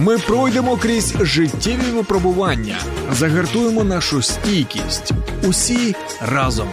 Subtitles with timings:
[0.00, 2.78] Ми пройдемо крізь життєві випробування,
[3.12, 5.12] загартуємо нашу стійкість.
[5.42, 6.68] Усі разом.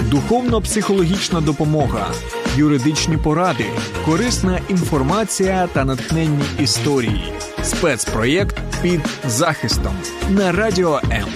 [0.00, 2.10] Духовно-психологічна допомога,
[2.56, 3.66] юридичні поради,
[4.04, 7.32] корисна інформація та натхненні історії.
[7.62, 9.94] Спецпроєкт під захистом
[10.30, 11.26] на радіо М.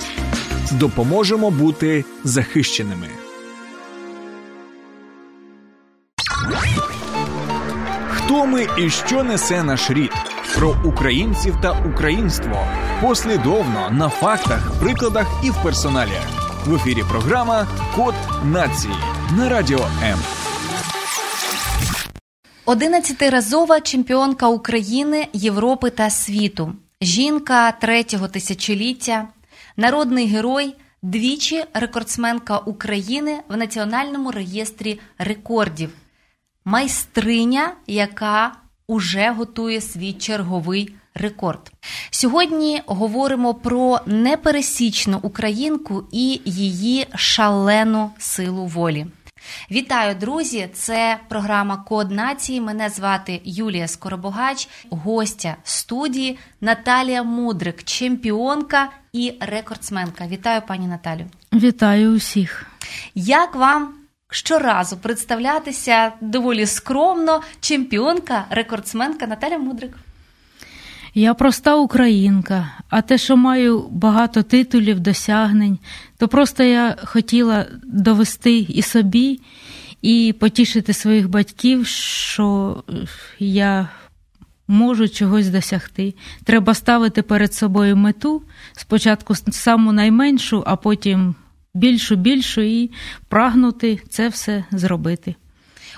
[0.70, 3.09] Допоможемо бути захищеними.
[8.11, 10.12] Хто ми і що несе наш рід?
[10.59, 12.67] Про українців та українство
[13.03, 16.21] послідовно на фактах, прикладах і в персоналі.
[16.67, 18.94] В ефірі програма Код нації
[19.36, 20.18] на радіо М.
[22.64, 29.29] Одинадцятиразова чемпіонка України, Європи та світу, жінка третього тисячоліття,
[29.76, 35.91] народний герой, двічі рекордсменка України в Національному реєстрі рекордів,
[36.64, 38.53] майстриня, яка
[38.88, 41.72] уже готує свій черговий рекорд.
[42.10, 49.06] Сьогодні говоримо про непересічну українку і її шалену силу волі.
[49.70, 50.69] Вітаю, друзі!
[50.72, 52.61] Це програма Код нації.
[52.61, 60.27] Мене звати Юлія Скоробогач, гостя студії Наталія Мудрик, чемпіонка і рекордсменка.
[60.27, 61.25] Вітаю, пані Наталю.
[61.52, 62.67] Вітаю усіх.
[63.14, 63.95] Як вам
[64.31, 67.43] щоразу представлятися доволі скромно?
[67.61, 69.98] Чемпіонка, рекордсменка Наталя Мудрик.
[71.15, 75.79] Я проста українка, а те, що маю багато титулів, досягнень,
[76.19, 79.41] то просто я хотіла довести і собі,
[80.03, 82.77] і потішити своїх батьків, що
[83.39, 83.89] я
[84.69, 86.15] можу чогось досягти.
[86.45, 88.42] Треба ставити перед собою мету,
[88.73, 91.35] спочатку саму найменшу, а потім
[91.74, 92.91] більшу, більшу і
[93.28, 95.34] прагнути це все зробити.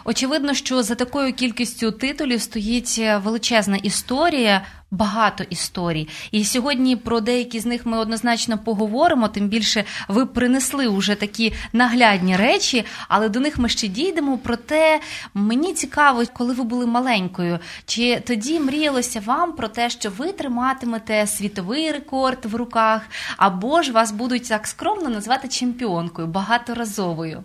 [0.04, 6.08] Очевидно, що за такою кількістю титулів стоїть величезна історія, багато історій.
[6.30, 9.28] І сьогодні про деякі з них ми однозначно поговоримо.
[9.28, 14.38] Тим більше ви принесли вже такі наглядні речі, але до них ми ще дійдемо.
[14.42, 15.00] Проте
[15.34, 21.26] мені цікаво, коли ви були маленькою, чи тоді мріялося вам про те, що ви триматимете
[21.26, 23.02] світовий рекорд в руках,
[23.36, 27.44] або ж вас будуть так скромно назвати чемпіонкою багаторазовою.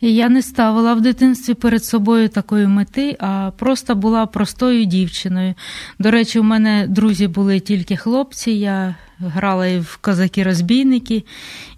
[0.00, 5.54] Я не ставила в дитинстві перед собою такої мети, а просто була простою дівчиною.
[5.98, 8.50] До речі, у мене друзі були тільки хлопці.
[8.50, 11.24] Я грала і в козаки-розбійники,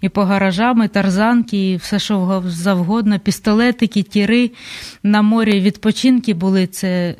[0.01, 4.51] і по гаражам, і тарзанки, і все, що завгодно, пістолетики, тіри.
[5.03, 7.15] На морі відпочинки були це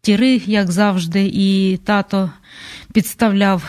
[0.00, 2.30] тіри, як завжди, і тато
[2.92, 3.64] підставляв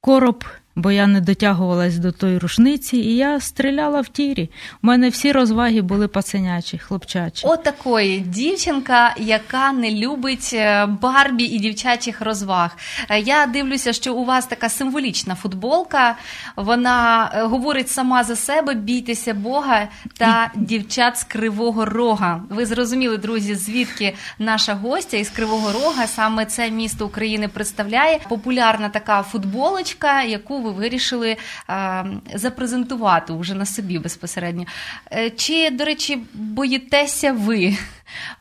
[0.00, 0.44] короб
[0.80, 4.50] бо я не дотягувалась до тої рушниці, і я стріляла в тірі.
[4.82, 7.46] У мене всі розваги були пацанячі, хлопчачі.
[7.46, 12.76] От такої дівчинка, яка не любить е, барбі і дівчачих розваг.
[13.10, 16.16] Е, я дивлюся, що у вас така символічна футболка.
[16.56, 22.42] Вона е, говорить сама за себе: бійтеся Бога та дівчат з Кривого Рога.
[22.48, 28.20] Ви зрозуміли, друзі, звідки наша гостя із Кривого Рога саме це місто України представляє.
[28.28, 31.36] Популярна така футболочка, яку ви вирішили
[31.66, 32.04] а,
[32.34, 34.64] запрезентувати вже на собі безпосередньо.
[35.12, 37.76] Е, чи, до речі, боїтеся ви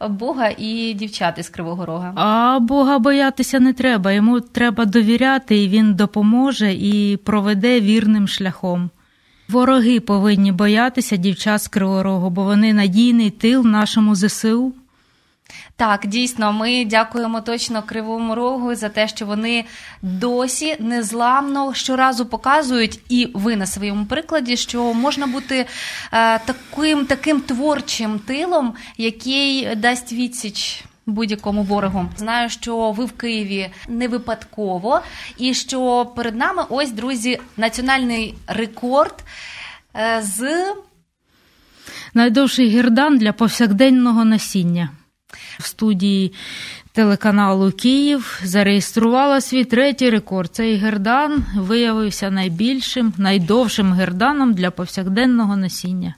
[0.09, 2.13] Бога і дівчат із Кривого Рога?
[2.15, 4.11] А Бога боятися не треба.
[4.11, 8.89] Йому треба довіряти, і він допоможе і проведе вірним шляхом.
[9.49, 14.73] Вороги повинні боятися дівчат з Кривого Рогу, бо вони надійний тил нашому ЗСУ.
[15.75, 19.65] Так, дійсно, ми дякуємо точно Кривому Рогу за те, що вони
[20.01, 25.65] досі незламно щоразу показують, і ви на своєму прикладі, що можна бути
[26.13, 30.83] е, таким таким творчим тилом, який дасть відсіч.
[31.05, 35.01] Будь-якому ворогу знаю, що ви в Києві не випадково,
[35.37, 39.23] і що перед нами ось друзі національний рекорд
[39.95, 40.65] е, з
[42.13, 44.89] найдовший гірдан для повсякденного насіння
[45.59, 46.33] в студії
[46.91, 50.49] телеканалу Київ зареєструвала свій третій рекорд.
[50.55, 56.15] Цей гердан виявився найбільшим, найдовшим герданом для повсякденного насіння.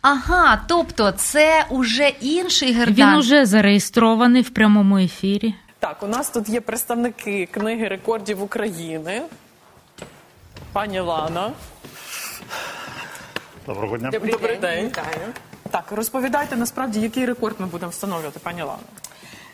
[0.00, 3.10] Ага, тобто це уже інший гердан.
[3.10, 5.54] Він уже зареєстрований в прямому ефірі.
[5.78, 9.22] Так, у нас тут є представники книги рекордів України.
[10.72, 11.50] Пані Лана.
[13.66, 14.10] Доброго дня.
[14.10, 14.86] Добрий, Добрий день.
[14.86, 15.32] Вітаю.
[15.76, 18.78] Так, розповідайте насправді, який рекорд ми будемо встановлювати, пані Лана.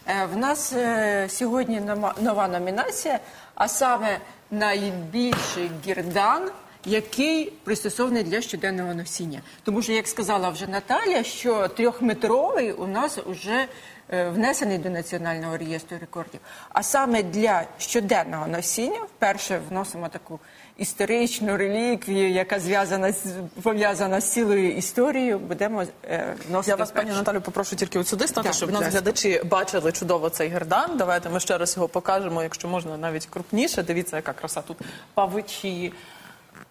[0.06, 1.80] Е, в нас е, сьогодні
[2.20, 3.18] нова номінація,
[3.54, 4.18] а саме
[4.50, 6.50] найбільший гірдан,
[6.84, 9.40] який пристосований для щоденного носіння.
[9.64, 13.66] Тому що, як сказала вже Наталія, що трьохметровий у нас вже
[14.10, 16.40] е, внесений до національного реєстру рекордів.
[16.68, 20.40] А саме для щоденного носіння вперше вносимо таку
[20.76, 23.26] історичну реліквію, яка зв'язана з
[23.62, 25.38] пов'язана з цілою історією.
[25.38, 27.10] Будемо е, вносити Я вас, пані.
[27.10, 28.98] Наталю, попрошу тільки от сюди стати, Так, щоб будь нас ласка.
[28.98, 30.96] глядачі бачили чудово цей гердан.
[30.96, 33.82] Давайте ми ще раз його покажемо, якщо можна, навіть крупніше.
[33.82, 34.76] Дивіться, яка краса тут
[35.14, 35.92] павичі.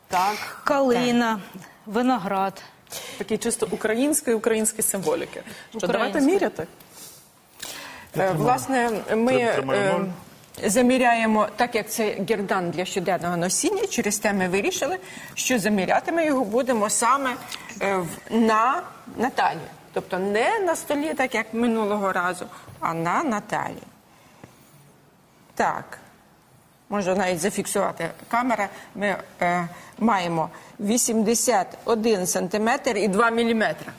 [0.07, 1.39] Так, Калина,
[1.85, 2.61] виноград.
[3.17, 5.41] такі чисто української українські символіки.
[5.77, 6.33] Що давайте Української.
[6.33, 6.67] міряти?
[8.17, 10.05] Е, Власне, ми тримай е.
[10.63, 14.97] Заміряємо, так як це гердан для щоденного носіння, через те ми вирішили,
[15.33, 17.35] що заміряти ми його будемо саме
[17.81, 18.83] е, на
[19.17, 19.57] Наталі.
[19.93, 22.45] Тобто не на столі, так як минулого разу,
[22.79, 23.83] а на Наталі.
[25.55, 25.97] Так.
[26.91, 28.69] Можу навіть зафіксувати камера.
[28.95, 29.67] Ми е,
[29.99, 30.49] маємо
[30.79, 33.91] 81 сантиметр і 2 міліметри.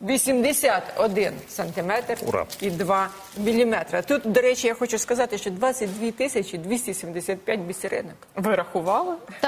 [0.00, 2.46] 81 сантиметр Ура.
[2.60, 4.02] і 2 міліметри.
[4.02, 8.14] Тут, до речі, я хочу сказати, що 22 тисячі 275 бісеринок.
[8.36, 9.14] Ви рахували?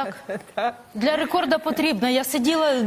[0.54, 2.08] Так, для рекорда потрібно.
[2.08, 2.82] Я сиділа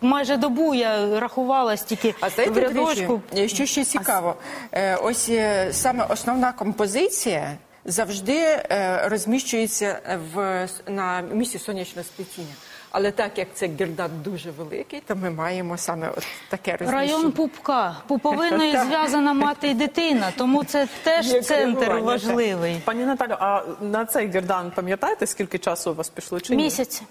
[0.00, 3.20] майже добу, я рахувала стільки А знаєте, до рядочку.
[3.32, 4.34] речі, що ще цікаво,
[4.72, 12.54] е, ось е, саме основна композиція завжди е, розміщується в, на місці сонячного сплетіння.
[12.90, 17.00] Але так як це гердан дуже великий, то ми маємо саме от таке розміщення.
[17.00, 17.96] Район пупка.
[18.06, 22.82] Пуповиною зв'язана мати і дитина, тому це теж Є центр важливий.
[22.84, 26.62] Пані Наталю, а на цей гердан пам'ятаєте, скільки часу у вас пішло чи ні?
[26.62, 27.02] Місяць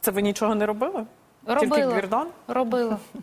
[0.00, 1.04] Це ви нічого не робили?
[1.46, 1.94] Тільки робила.
[1.94, 2.28] гердан?
[2.48, 2.98] Робила.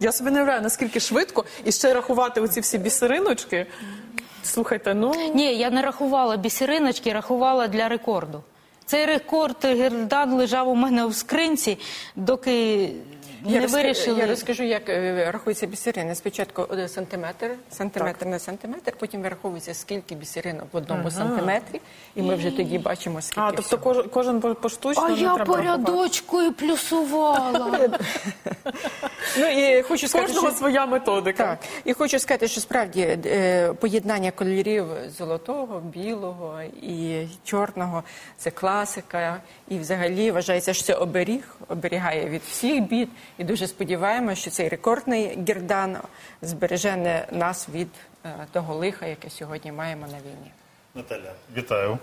[0.00, 3.66] Я собі не уявляю, наскільки швидко і ще рахувати оці всі бісериночки.
[4.42, 8.42] Слухайте, ну Ні, я не рахувала бісериночки, рахувала для рекорду.
[8.88, 11.78] Цей рекорд гердан лежав у мене в скринці,
[12.16, 12.88] доки
[13.44, 14.20] Я, не розка- вирішили.
[14.20, 16.14] я розкажу, як е, рахується бісерини.
[16.14, 21.80] Спочатку один сантиметр, сантиметр на сантиметр, потім вираховується, скільки бісеринок в одному сантиметрі,
[22.14, 23.82] і ми вже тоді бачимо, скільки а тобто всього.
[23.82, 25.92] кожен, кожен по- поштучно А не я треба по рахувати.
[25.92, 27.88] рядочку плюсувала.
[29.38, 30.58] Ну і хочу сказати, Кожного що...
[30.58, 31.44] своя методика.
[31.44, 34.86] Так, і хочу сказати, що справді е, поєднання кольорів
[35.18, 38.02] золотого, білого і чорного
[38.36, 39.36] це класика.
[39.68, 43.08] І взагалі вважається, що це оберіг, оберігає від всіх бід.
[43.38, 45.96] І дуже сподіваємося, що цей рекордний гірдан
[46.42, 47.88] збереже нас від
[48.24, 50.50] е, того лиха, яке сьогодні маємо на війні.
[50.94, 51.98] Наталя, вітаю.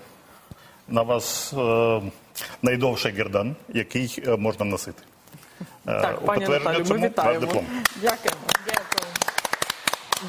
[0.88, 2.02] На вас е,
[2.62, 5.04] найдовший гірдан, який е, можна носити.
[5.62, 7.64] Е, Так, е, пані Наталі, ми вітаємо.
[8.02, 8.38] Дякуємо.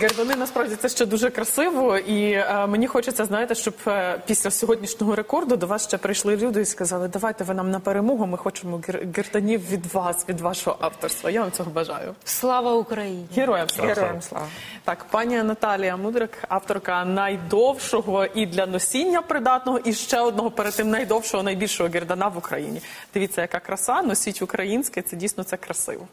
[0.00, 5.14] Гердани насправді це ще дуже красиво, і е, мені хочеться, знаєте, щоб е, після сьогоднішнього
[5.16, 8.26] рекорду до вас ще прийшли люди і сказали, давайте ви нам на перемогу.
[8.26, 11.31] Ми хочемо гер- герданів від вас, від вашого авторства.
[11.31, 12.14] Я вам цього бажаю.
[12.25, 13.26] Слава Україні!
[13.37, 13.94] Героям слава.
[13.94, 14.46] Героям слава.
[14.84, 20.90] Так, пані Наталія Мудрик, авторка найдовшого і для носіння придатного, і ще одного перед тим
[20.90, 22.81] найдовшого, найбільшого гердана в Україні.
[23.14, 26.08] Дивіться, яка краса, носіть українське, це дійсно це красиво.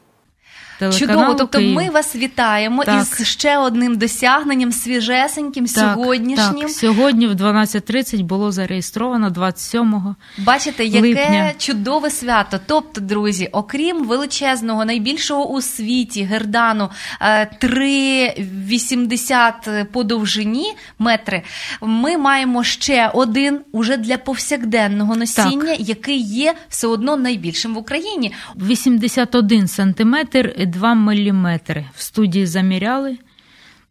[0.78, 1.74] Телеканал Чудово, тобто Київ.
[1.76, 3.02] ми вас вітаємо Так.
[3.02, 6.60] із ще одним досягненням свіжесеньким, сьогоднішнім.
[6.60, 10.16] Так, сьогодні в 12.30 було зареєстровано 27-го.
[10.38, 11.52] Бачите, яке липня.
[11.58, 12.60] чудове свято.
[12.66, 16.90] Тобто, друзі, окрім величезного, найбільшого у світі гердану
[17.20, 21.42] е, 3,80 по довжині метри,
[21.80, 28.32] ми маємо ще один уже для повсякденного носіння, який є все одно найбільшим в Україні.
[28.56, 31.84] 81 сантиметр 2 міліметри.
[31.94, 33.18] В студії заміряли.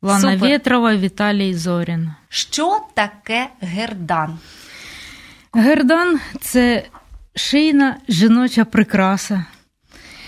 [0.01, 0.37] Лана Супер.
[0.49, 2.11] Вєтрова, Віталій Зорін.
[2.29, 4.37] Що таке гердан?
[5.53, 6.83] Гердан це
[7.35, 9.45] шийна жіноча прикраса.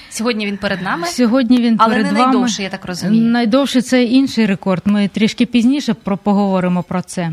[0.09, 1.07] Сьогодні він перед нами.
[1.07, 2.25] Сьогодні він Але перед не вами.
[2.33, 3.23] найдовший, я так розумію.
[3.23, 4.81] Найдовший це інший рекорд.
[4.85, 7.31] Ми трішки пізніше про- поговоримо про це.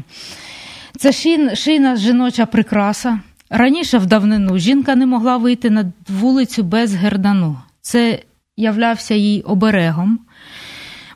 [0.99, 3.21] Це шин- шийна жіноча прикраса.
[3.51, 7.59] Раніше в давнину жінка не могла вийти на вулицю без гердану.
[7.81, 8.19] Це
[8.57, 10.19] являвся їй оберегом.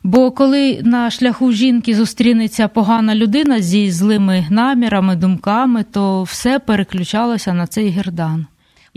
[0.03, 7.53] Бо коли на шляху жінки зустрінеться погана людина зі злими намірами, думками, то все переключалося
[7.53, 8.45] на цей гердан.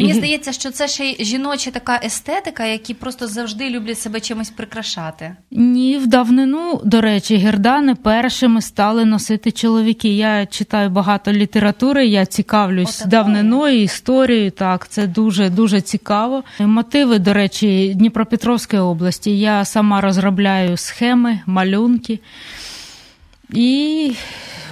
[0.00, 4.50] Мені здається, що це ще й жіноча така естетика, які просто завжди люблять себе чимось
[4.50, 5.36] прикрашати.
[5.50, 10.08] Ні, в давнину, до речі, гердани першими стали носити чоловіки.
[10.08, 14.50] Я читаю багато літератури, я цікавлюсь давниною, історією.
[14.50, 16.44] Так, це дуже дуже цікаво.
[16.60, 19.38] Мотиви, до речі, Дніпропетровської області.
[19.38, 22.18] Я сама розробляю схеми, малюнки.
[23.52, 24.12] І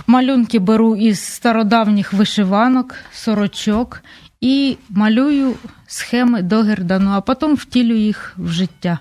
[0.06, 4.02] малюнки беру із стародавніх вишиванок, сорочок
[4.40, 5.54] і малюю
[5.86, 8.98] схеми до гердану, а потім втілю їх в життя.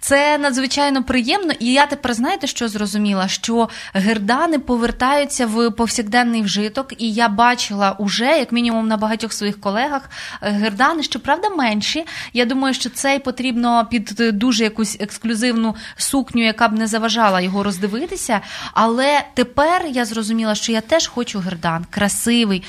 [0.00, 3.28] Це надзвичайно приємно, і я тепер знаєте, що зрозуміла?
[3.28, 9.60] Що гердани повертаються в повсякденний вжиток, і я бачила уже, як мінімум, на багатьох своїх
[9.60, 10.10] колегах
[10.42, 12.06] е, гердани, щоправда, менші.
[12.32, 17.62] Я думаю, що цей потрібно під дуже якусь ексклюзивну сукню, яка б не заважала його
[17.62, 18.40] роздивитися.
[18.72, 22.62] Але тепер я зрозуміла, що я теж хочу гердан, красивий,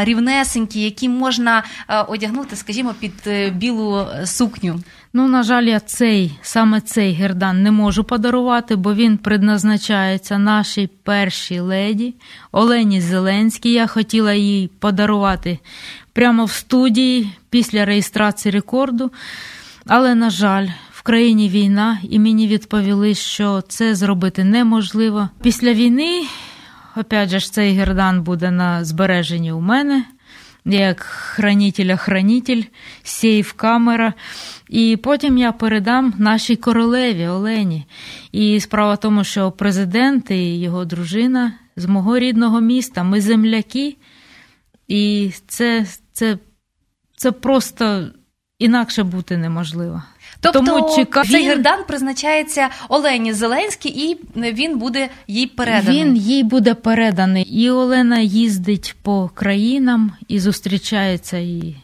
[0.00, 4.80] рівнесенький, який можна е, одягнути, скажімо, під е, білу сукню.
[5.16, 10.86] Ну, на жаль, я цей саме цей гердан не можу подарувати, бо він предназначається нашій
[11.02, 12.14] першій леді
[12.52, 13.72] Олені Зеленській.
[13.72, 15.58] Я хотіла їй подарувати
[16.12, 19.10] прямо в студії після реєстрації рекорду.
[19.86, 25.28] Але, на жаль, в країні війна, і мені відповіли, що це зробити неможливо.
[25.42, 26.24] Після війни,
[26.96, 30.04] опять же, цей гердан буде на збереженні у мене
[30.64, 31.00] як
[31.36, 32.64] хранітеля-хранітель,
[33.02, 34.14] сейф камера.
[34.68, 37.86] І потім я передам нашій королеві Олені.
[38.32, 43.96] І справа в тому, що президент і його дружина з мого рідного міста, ми земляки,
[44.88, 46.38] і це, це,
[47.16, 48.08] це просто
[48.58, 50.02] інакше бути неможливо.
[50.52, 51.28] Тобто Тому чекає...
[51.30, 56.04] цей гердан призначається Олені Зеленській, і він буде їй переданий.
[56.04, 57.44] Він їй буде переданий.
[57.44, 61.76] І Олена їздить по країнам і зустрічається і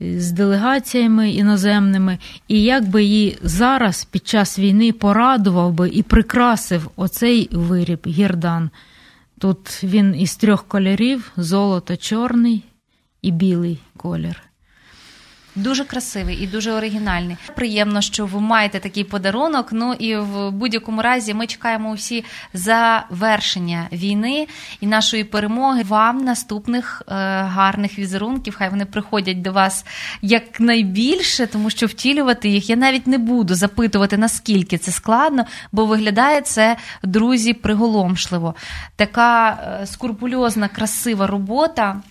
[0.00, 2.18] з делегаціями іноземними.
[2.48, 8.70] І як би її зараз під час війни порадував би і прикрасив оцей виріб гердан.
[9.38, 12.64] Тут він із трьох кольорів: золото, чорний
[13.22, 14.49] і білий колір.
[15.54, 17.36] Дуже красивий і дуже оригінальний.
[17.56, 19.68] Приємно, що ви маєте такий подарунок.
[19.72, 24.46] Ну і в будь-якому разі ми чекаємо усі завершення війни
[24.80, 25.82] і нашої перемоги.
[25.82, 28.54] Вам наступних е, гарних візерунків.
[28.58, 29.84] Хай вони приходять до вас
[30.22, 36.40] якнайбільше, тому що втілювати їх я навіть не буду запитувати, наскільки це складно, бо виглядає
[36.40, 38.54] це друзі приголомшливо.
[38.96, 42.02] Така е, скрупульозна, красива робота.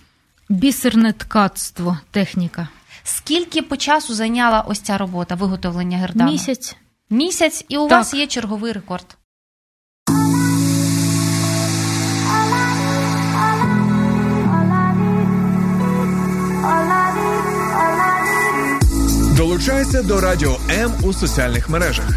[0.50, 2.68] Бісерне ткацтво, техніка.
[3.04, 6.32] Скільки по часу зайняла ось ця робота виготовлення гердану?
[6.32, 6.76] Місяць.
[7.10, 7.98] Місяць, і у так.
[7.98, 9.18] вас є черговий рекорд.
[19.38, 22.10] Долучайся до Радіо М у соціальних мережах: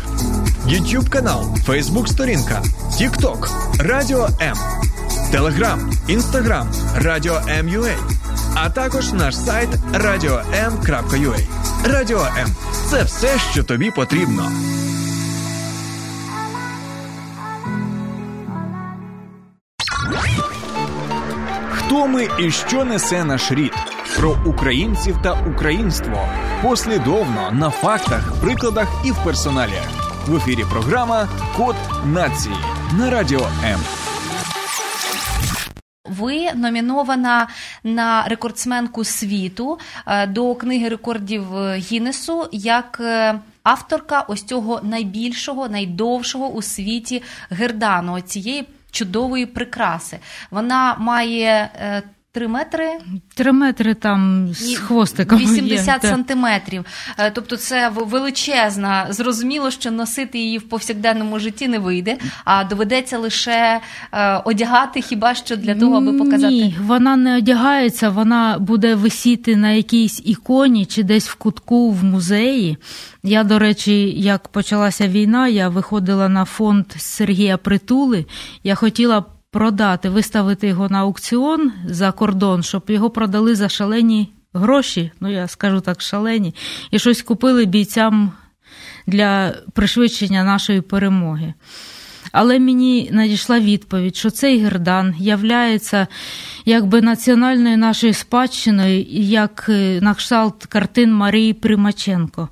[0.66, 4.56] YouTube канал, Facebook сторінка, TikTok, Радіо М,
[5.30, 8.22] Телеграм, Інстаграм, Радіо М.Ю.А
[8.54, 11.46] а також наш сайт radio.m.ua.
[11.84, 12.48] Радіо М
[12.90, 14.52] це все, що тобі потрібно.
[21.72, 23.72] Хто ми і що несе наш рід?
[24.16, 26.28] Про українців та українство
[26.62, 29.82] послідовно на фактах, прикладах і в персоналі.
[30.26, 32.54] В ефірі програма Код нації
[32.98, 33.80] на радіо М
[36.04, 37.48] ви номінована
[37.84, 46.48] на рекордсменку світу е, до книги рекордів Гіннесу як е, авторка ось цього найбільшого, найдовшого
[46.48, 50.18] у світі гердану цієї чудової прикраси.
[50.50, 52.02] Вона має е,
[52.34, 52.88] Три метри
[53.34, 55.38] Три метри там з хвостиком.
[55.38, 56.84] 80 є, сантиметрів.
[57.18, 59.06] Е, тобто це величезна.
[59.10, 63.80] Зрозуміло, що носити її в повсякденному житті не вийде, а доведеться лише
[64.12, 66.54] е, одягати хіба що для того, аби показати.
[66.54, 72.04] Ні, вона не одягається, вона буде висіти на якійсь іконі чи десь в кутку в
[72.04, 72.76] музеї.
[73.22, 78.26] Я, до речі, як почалася війна, я виходила на фонд Сергія Притули.
[78.64, 85.12] Я хотіла продати, виставити його на аукціон за кордон, щоб його продали за шалені гроші,
[85.20, 86.54] ну я скажу так, шалені,
[86.90, 88.32] і щось купили бійцям
[89.06, 91.54] для пришвидшення нашої перемоги.
[92.32, 96.06] Але мені надійшла відповідь, що цей гердан являється
[96.64, 102.48] якби національною нашою спадщиною, як е, на кшталт картин Марії Примаченко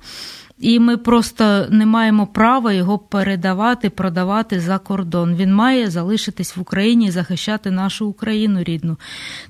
[0.61, 5.35] і ми просто не маємо права його передавати, продавати за кордон.
[5.35, 8.97] Він має залишитись в Україні і захищати нашу Україну рідну.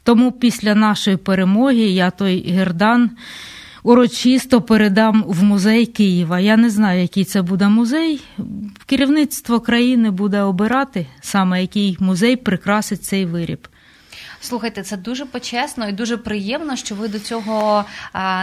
[0.03, 3.09] Тому після нашої перемоги я той гердан.
[3.83, 6.39] Урочисто передам в музей Києва.
[6.39, 8.21] Я не знаю, який це буде музей.
[8.85, 13.67] Керівництво країни буде обирати саме який музей прикрасить цей виріб.
[14.41, 17.85] Слухайте, це дуже почесно і дуже приємно, що ви до цього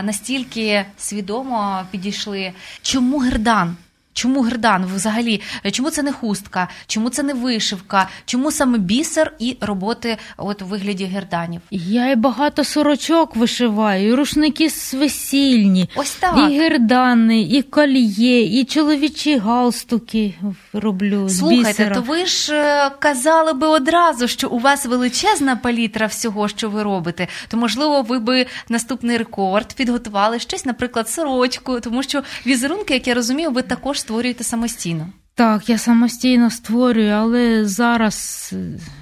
[0.03, 2.53] настільки свідомо підійшли.
[2.83, 3.77] Чому гердан?
[4.19, 4.87] Чому гердан?
[4.95, 5.41] Взагалі,
[5.73, 6.69] чому це не хустка?
[6.87, 8.09] Чому це не вишивка?
[8.25, 11.61] Чому саме бісер і роботи от у вигляді герданів?
[11.71, 16.51] Я і багато сорочок вишиваю, і рушники весільні, Ось так.
[16.51, 20.35] і гердани, і коліє, і чоловічі галстуки
[20.73, 21.29] роблю.
[21.29, 21.95] Слухайте, бісера.
[21.97, 26.83] то ви ж е, казали би одразу, що у вас величезна палітра всього, що ви
[26.83, 27.29] робите.
[27.49, 33.15] То можливо, ви би наступний рекорд підготували щось, наприклад, сорочку, тому що візерунки, як я
[33.15, 35.09] розумію, ви також створюєте самостійно.
[35.35, 38.55] Так, я самостійно створюю, але зараз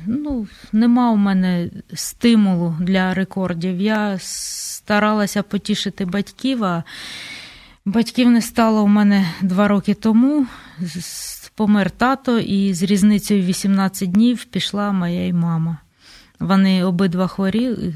[0.06, 3.80] ну, нема у мене стимулу для рекордів.
[3.80, 6.84] Я старалася потішити батьків, а
[7.84, 10.46] батьків не стало у мене два роки тому.
[11.54, 15.78] Помер тато, і з різницею 18 днів пішла моя й мама.
[16.40, 17.94] Вони обидва хворіли,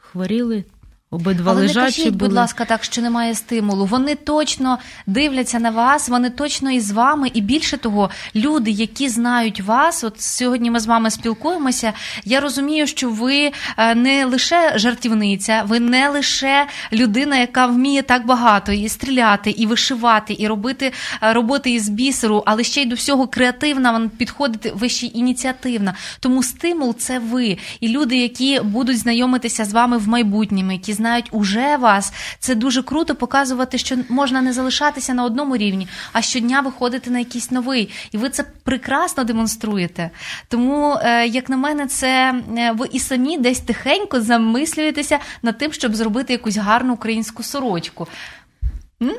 [0.00, 0.64] хворіли
[1.12, 2.16] обидва Але не кажіть, були.
[2.16, 3.86] будь ласка, так що немає стимулу.
[3.86, 7.30] Вони точно дивляться на вас, вони точно із вами.
[7.34, 11.92] І більше того, люди, які знають вас, от сьогодні ми з вами спілкуємося.
[12.24, 18.26] Я розумію, що ви е, не лише жартівниця, ви не лише людина, яка вміє так
[18.26, 22.94] багато і стріляти, і вишивати, і робити е, роботи із бісеру, але ще й до
[22.94, 25.94] всього креативна, вон підходити, ви ще й ініціативна.
[26.20, 27.58] Тому стимул це ви.
[27.80, 32.12] І люди, які будуть знайомитися з вами в майбутньому, які знають уже вас.
[32.38, 37.18] Це дуже круто показувати, що можна не залишатися на одному рівні, а щодня виходити на
[37.18, 37.90] якийсь новий.
[38.12, 40.10] І ви це прекрасно демонструєте.
[40.48, 45.72] Тому, е, як на мене, це е, ви і самі десь тихенько замислюєтеся над тим,
[45.72, 48.08] щоб зробити якусь гарну українську сорочку.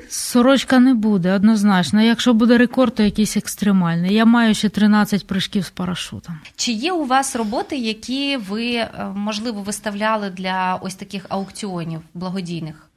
[0.10, 2.02] Сорочка не буде, однозначно.
[2.02, 4.14] Якщо буде рекорд, то якийсь екстремальний.
[4.14, 6.40] Я маю ще 13 прыжків з парашутом.
[6.56, 12.88] Чи є у вас роботи, які ви е, можливо виставляли для ось таких аукціонів благодійних?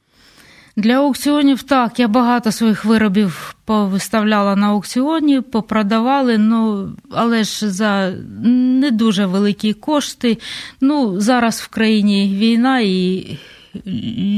[0.77, 8.11] Для аукціонів так, я багато своїх виробів повиставляла на аукціоні, попродавали, ну, але ж за
[8.43, 10.37] не дуже великі кошти.
[10.81, 13.25] Ну, зараз в країні війна і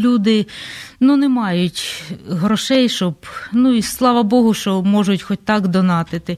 [0.04, 0.46] люди
[1.00, 3.26] ну, не мають грошей, щоб.
[3.52, 6.38] Ну і слава Богу, що можуть хоч так донатити.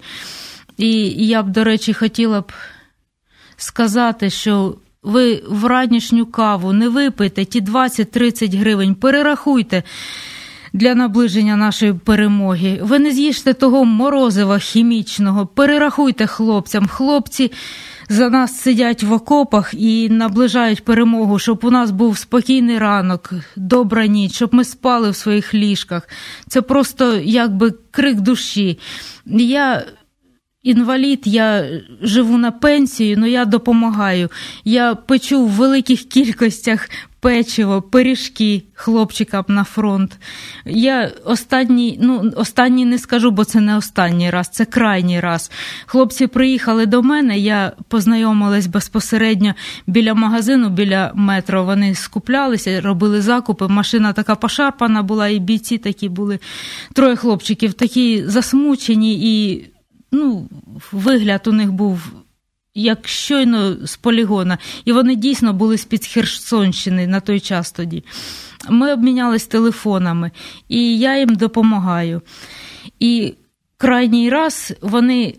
[0.77, 2.51] І я б, до речі, хотіла б
[3.57, 9.83] сказати, що ви в ранішню каву не випийте ті 20-30 гривень, перерахуйте
[10.73, 12.79] для наближення нашої перемоги.
[12.81, 16.87] Ви не з'їжте того морозива хімічного, перерахуйте хлопцям.
[16.87, 17.51] Хлопці
[18.09, 24.07] за нас сидять в окопах і наближають перемогу, щоб у нас був спокійний ранок, добра
[24.07, 26.09] ніч, щоб ми спали в своїх ліжках.
[26.47, 28.79] Це просто якби крик душі.
[29.25, 29.85] Я
[30.63, 31.69] Інвалід, я
[32.01, 34.29] живу на пенсію, але я допомагаю.
[34.63, 36.89] Я печу в великих кількостях
[37.19, 40.17] печиво, пиріжки хлопчикам на фронт.
[40.65, 45.51] Я останній, ну останній не скажу, бо це не останній раз, це крайній раз.
[45.85, 49.53] Хлопці приїхали до мене, я познайомилась безпосередньо
[49.87, 51.63] біля магазину, біля метро.
[51.63, 53.67] Вони скуплялися, робили закупи.
[53.67, 56.39] Машина така пошарпана була, і бійці такі були.
[56.93, 59.65] Троє хлопчиків такі засмучені і
[60.11, 60.49] ну,
[60.91, 62.11] вигляд у них був
[62.75, 68.03] як щойно з полігона, і вони дійсно були з-під Херсонщини на той час тоді.
[68.69, 70.31] Ми обмінялись телефонами,
[70.67, 72.21] і я їм допомагаю.
[72.99, 73.33] І
[73.77, 75.35] крайній раз вони.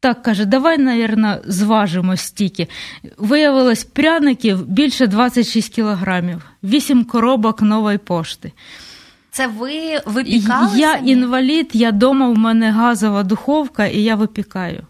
[0.00, 2.68] Так каже, давай, навірно, зважимо стільки.
[3.18, 8.52] Виявилось пряників більше 26 кілограмів, 8 коробок нової пошти.
[9.30, 10.78] Це ви випікали?
[10.78, 11.10] Я самі?
[11.10, 14.86] інвалід, я дома, в мене газова духовка, і я випікаю.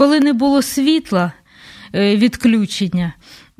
[0.00, 1.32] Коли не було світла,
[1.94, 3.12] е, відключення,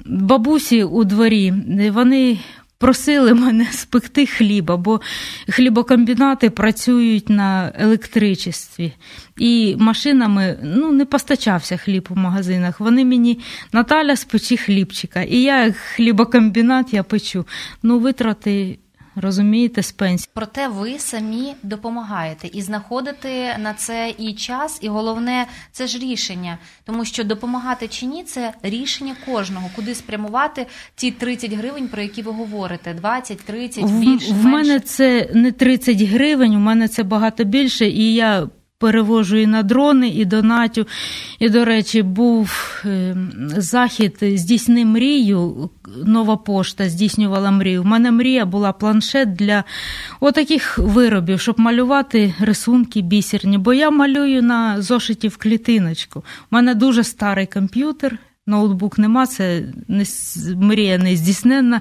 [0.07, 2.38] бабусі у дворі, е, вони
[2.79, 5.00] просили мене спекти хліба, бо
[5.48, 8.92] хлібокомбінати працюють на електричестві.
[9.38, 12.81] І машинами ну, не постачався хліб у магазинах.
[12.81, 13.38] Вони мені
[13.72, 15.22] Наталя спечи хлібчика.
[15.22, 17.46] І я хлібокомбінат я печу.
[17.83, 18.79] Ну, витрати.
[19.20, 20.30] Розумієте, з пенсії.
[20.35, 26.59] Проте ви самі допомагаєте і знаходите на це і час, і головне це ж рішення,
[26.85, 32.22] тому що допомагати чи ні це рішення кожного, куди спрямувати ті 30 гривень, про які
[32.22, 36.88] ви говорите, 20, 30, В, більше, в в мене це не 30 гривень, у мене
[36.88, 38.48] це багато більше, і я
[38.80, 40.86] перевожу і на дрони, і донатю.
[41.38, 42.50] І, до речі, був
[42.84, 43.16] е,
[43.56, 45.70] захід здійсни мрію.
[46.04, 47.82] Нова пошта здійснювала мрію.
[47.82, 49.64] У мене мрія була планшет для
[50.20, 53.58] отаких виробів, щоб малювати рисунки бісерні.
[53.58, 56.18] Бо я малюю на зошиті в клітиночку.
[56.18, 60.04] У мене дуже старий комп'ютер, ноутбук нема, це не,
[60.56, 61.80] мрія не здійсненна.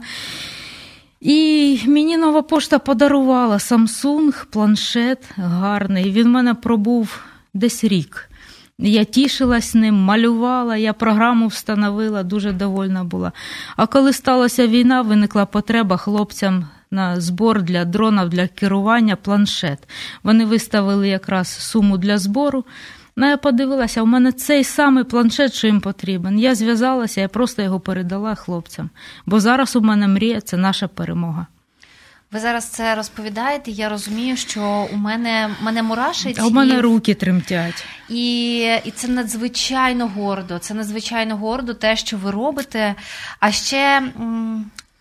[1.22, 6.12] І мені нова пошта подарувала Samsung, планшет гарний.
[6.12, 7.20] Він в мене пробув
[7.54, 8.30] десь рік.
[8.78, 13.32] Я тішилась ним, малювала, я програму встановила, дуже довольна була.
[13.76, 19.80] А коли сталася війна, виникла потреба хлопцям на збор для дронів, для керування планшет.
[20.24, 22.66] Вони виставили якраз суму для збору.
[23.20, 26.40] Ну, я подивилася, у мене цей самий планшет, що їм потрібен.
[26.40, 28.90] Я зв'язалася, я просто його передала хлопцям.
[29.26, 31.48] Бо зараз у мене мрія це наша перемога.
[32.32, 33.72] Ви зараз це розповідаєте.
[33.72, 36.40] Я розумію, що у мене мене мурашить.
[36.40, 37.86] А у мене і, руки тремтять.
[38.10, 40.60] І, і це надзвичайно гордо.
[40.60, 42.96] Це надзвичайно гордо, те, що ви робите.
[43.40, 44.04] А ще.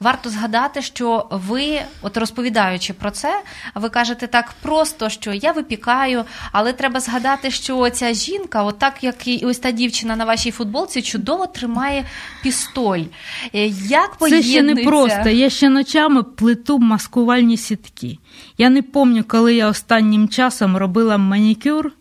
[0.01, 3.43] Варто згадати, що ви, от розповідаючи про це,
[3.75, 9.05] ви кажете так просто, що я випікаю, але треба згадати, що ця жінка, от так
[9.05, 12.05] як і ось та дівчина на вашій футболці, чудово тримає
[12.43, 13.03] пістоль.
[13.55, 15.29] Е, Як Це ще не просто.
[15.29, 18.19] Я ще ночами плету маскувальні сітки.
[18.59, 21.93] Я не пам'ятаю, коли я останнім часом робила манікюр,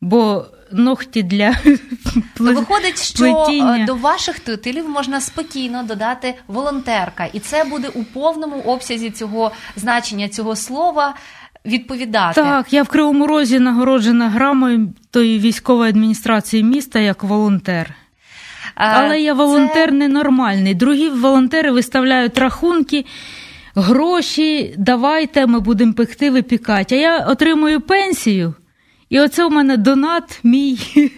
[0.00, 1.54] бо ногті для
[2.40, 8.04] Ну, Виходить, що е, до ваших титулів можна спокійно додати волонтерка, і це буде у
[8.04, 11.14] повному обсязі цього значення цього слова
[11.66, 12.42] відповідати.
[12.42, 17.86] Так, я в Кривому Розі нагороджена грамою тої військової адміністрації міста як волонтер.
[17.86, 17.94] Е,
[18.76, 20.74] Але я волонтер це- ненормальний.
[20.74, 23.04] Другі волонтери виставляють рахунки,
[23.74, 26.94] гроші, давайте, ми будемо пекти, випікати.
[26.94, 28.54] А я отримую пенсію.
[29.10, 30.78] І оце у мене донат мій,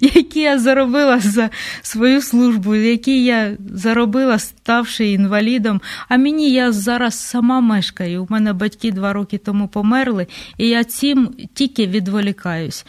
[0.00, 1.50] який я заробила за
[1.82, 5.80] свою службу, який я заробила, ставши інвалідом.
[6.08, 8.24] А мені я зараз сама мешкаю.
[8.24, 10.26] У мене батьки два роки тому померли,
[10.58, 12.84] і я цим тільки відволікаюсь.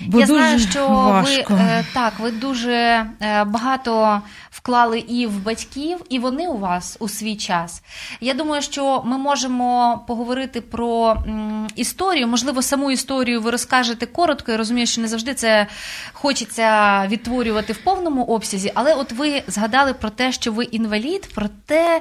[0.00, 1.54] Бо я дуже знаю, що важко.
[1.54, 6.96] ви е, так, ви дуже е, багато вклали і в батьків, і вони у вас
[7.00, 7.82] у свій час.
[8.20, 11.16] Я думаю, що ми можемо поговорити про
[11.76, 12.28] історію.
[12.28, 14.52] Можливо, саму історію ви розкажете коротко.
[14.52, 15.66] Я розумію, що не завжди це
[16.12, 21.46] хочеться відтворювати в повному обсязі, але от ви згадали про те, що ви інвалід, про
[21.66, 22.00] те.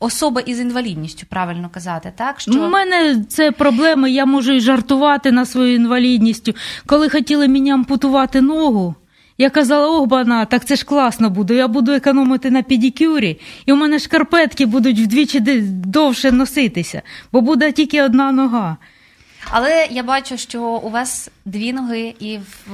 [0.00, 2.40] Особа із інвалідністю, правильно казати, так?
[2.40, 2.52] Що...
[2.52, 6.52] У мене це проблеми, я можу і жартувати на свою інвалідністю.
[6.86, 8.94] Коли хотіли мені ампутувати ногу,
[9.38, 11.54] я казала, ох, бана, так це ж класно буде.
[11.54, 17.72] Я буду економити на педикюрі, і у мене шкарпетки будуть вдвічі довше носитися, бо буде
[17.72, 18.76] тільки одна нога.
[19.50, 22.72] Але я бачу, що у вас дві ноги, і в,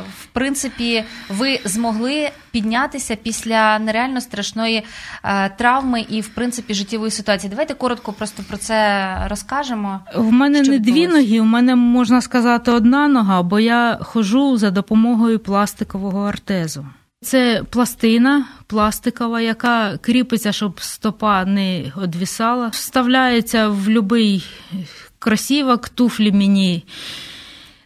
[0.00, 4.82] в принципі ви змогли піднятися після нереально страшної
[5.24, 7.50] е, травми і в принципі життєвої ситуації.
[7.50, 10.00] Давайте коротко просто про це розкажемо.
[10.14, 14.70] В мене не дві ноги, у мене можна сказати одна нога, бо я ходжу за
[14.70, 16.86] допомогою пластикового артезу.
[17.22, 22.68] Це пластина пластикова, яка кріпиться, щоб стопа не одвісала.
[22.68, 24.44] Вставляється в будь-який
[25.22, 26.84] кросівок, туфлі мені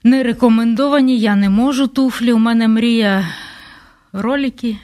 [0.03, 2.33] не рекомендовані, я не можу туфлі.
[2.33, 3.29] У мене мрія
[4.12, 4.79] ролики,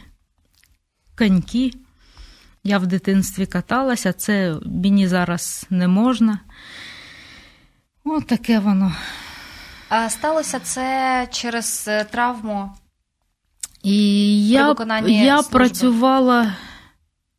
[1.18, 1.72] коньки.
[2.64, 6.38] Я в дитинстві каталася, це мені зараз не можна.
[8.04, 8.92] От таке воно.
[9.88, 12.70] А сталося це через е, травму.
[13.82, 14.74] І я,
[15.06, 15.58] я служби.
[15.58, 16.52] працювала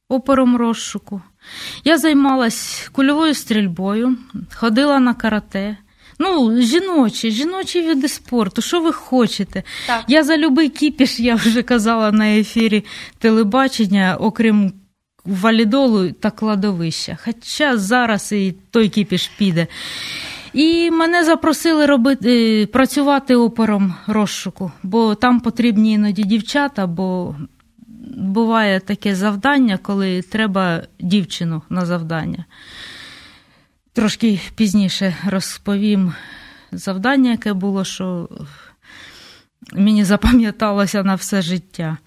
[0.10, 1.22] опером розшуку.
[1.84, 4.18] Я займалась кульовою стрільбою,
[4.56, 5.78] ходила на карате.
[6.20, 8.62] Ну, жіночі, жіночі види спорту.
[8.62, 9.64] Що ви хочете?
[9.88, 10.04] Так.
[10.08, 12.86] Я за любий кіпіш, я вже казала на ефірі
[13.20, 14.74] телебачення, окрім
[15.26, 17.18] валідолу та кладовища.
[17.24, 19.68] Хоча зараз і той кіпіш піде.
[20.54, 27.36] І мене запросили робити, працювати опером розшуку, бо там потрібні іноді дівчата, бо
[28.14, 32.46] буває таке завдання, коли треба дівчину на завдання.
[33.94, 36.14] Трошки пізніше розповім
[36.72, 38.30] завдання, яке було, що
[39.74, 41.98] мені запам'яталося на все життя.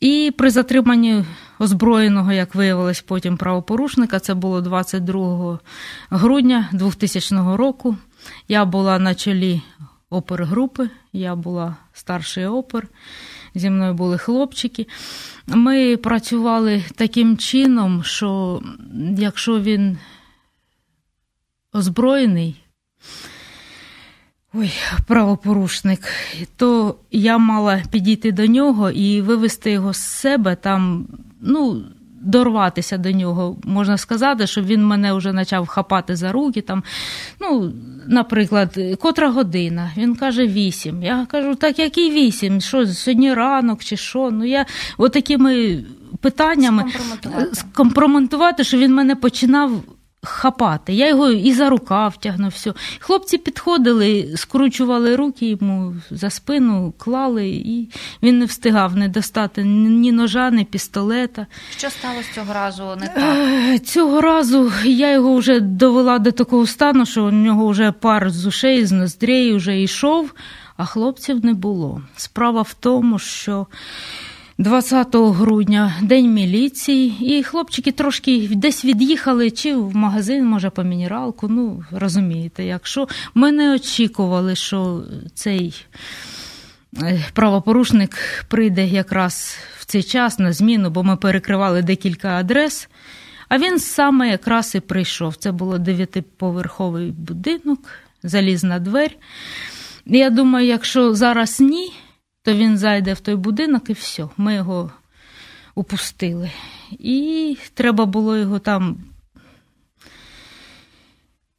[0.00, 1.24] І при затриманні
[1.58, 5.58] озброєного, як виявилось потім правопорушника, це було 22
[6.10, 7.96] грудня 2000 року.
[8.48, 9.62] Я була на чолі
[10.10, 12.88] опергрупи, я була старший опер,
[13.56, 14.86] зі мною були хлопчики.
[15.46, 18.62] Ми працювали таким чином, що
[19.18, 19.98] якщо він
[21.72, 22.56] озброєний,
[24.54, 24.72] ой,
[25.06, 26.00] правопорушник,
[26.56, 31.06] то я мала підійти до нього і вивести його з себе там,
[31.40, 31.84] ну,
[32.26, 36.60] дорватися до нього, можна сказати, що він мене вже почав хапати за руки.
[36.60, 36.82] Там,
[37.40, 37.72] ну,
[38.08, 39.90] Наприклад, котра година.
[39.96, 41.02] Він каже, вісім.
[41.02, 42.60] Я кажу, так який вісім?
[42.60, 44.30] Що сьогодні ранок чи що?
[44.30, 44.66] Ну я
[44.98, 45.84] отакими
[46.20, 46.84] питаннями
[47.52, 49.82] скомпроментувати, що він мене починав
[50.26, 50.94] хапати.
[50.94, 52.50] Я його і за рукав тягнув.
[52.50, 52.72] все.
[52.98, 57.88] Хлопці підходили, скручували руки йому за спину, клали, і
[58.22, 61.46] він не встигав не достати ні ножа, ні пістолета.
[61.76, 62.84] Що сталося цього разу?
[63.00, 63.84] Не так?
[63.86, 68.46] Цього разу я його вже довела до такого стану, що у нього вже пар з
[68.46, 70.32] ушей, з ноздрей вже йшов,
[70.76, 72.02] а хлопців не було.
[72.16, 73.66] Справа в тому, що.
[74.58, 81.48] 20 грудня день міліції, і хлопчики трошки десь від'їхали, чи в магазин, може, по мінералку.
[81.48, 85.02] Ну, розумієте, якщо ми не очікували, що
[85.34, 85.84] цей
[87.02, 88.16] е, правопорушник
[88.48, 92.88] прийде якраз в цей час на зміну, бо ми перекривали декілька адрес.
[93.48, 95.36] А він саме якраз і прийшов.
[95.36, 97.80] Це було дев'ятиповерховий будинок,
[98.22, 99.16] залізна дверь.
[100.06, 101.92] Я думаю, якщо зараз ні
[102.46, 104.90] то він зайде в той будинок і все, ми його
[105.74, 106.50] упустили.
[106.90, 108.96] І треба було його там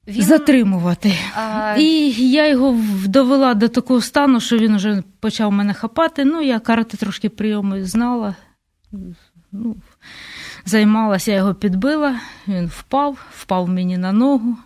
[0.07, 0.23] він...
[0.23, 1.13] затримувати.
[1.35, 1.75] А...
[1.77, 6.25] І я його довела до такого стану, що він вже почав мене хапати.
[6.25, 8.35] Ну, я карати трошки прийоми знала.
[9.51, 9.75] Ну,
[10.65, 14.57] Займалася, я його підбила, він впав, впав мені на ногу.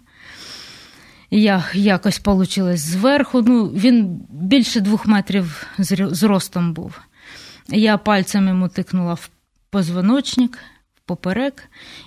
[1.31, 3.41] Я якось вийшло зверху.
[3.41, 6.99] Ну, Він більше двох метрів зростом був.
[7.69, 9.29] Я пальцем йому тикнула в
[9.69, 10.57] позвоночник,
[10.95, 11.63] в поперек,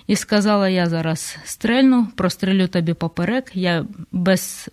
[0.07, 3.51] і сказала: я зараз стрельну, прострелю тобі поперек.
[3.53, 4.69] Я без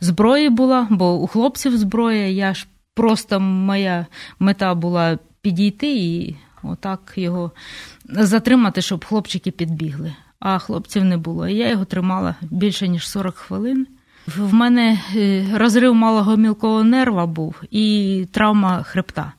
[0.00, 2.28] зброї була, бо у хлопців зброя.
[2.28, 4.06] Я ж просто моя
[4.38, 7.52] мета була підійти і отак його
[8.08, 11.48] затримати, щоб хлопчики підбігли а хлопців не було.
[11.48, 13.86] Я його тримала більше ніж 40 хвилин.
[14.36, 19.32] В мене е, розрив малого мілкого нерва був і травма хребта.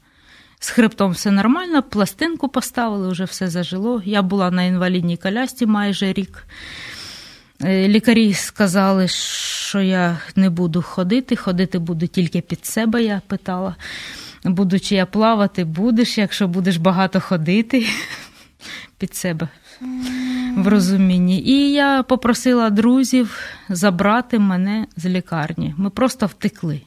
[0.60, 4.02] З хребтом все нормально, пластинку поставили, вже все зажило.
[4.06, 6.48] Я була на інвалідній колясці майже рік.
[7.64, 13.76] Е, лікарі сказали, що я не буду ходити, ходити буду тільки під себе, я питала.
[14.44, 17.86] Будучи я плавати, будеш, якщо будеш багато ходити
[18.98, 19.48] під себе
[20.56, 21.42] в розумінні.
[21.42, 23.40] І я попросила друзів
[23.70, 25.74] забрати мене з лікарні.
[25.78, 26.82] Ми просто втекли.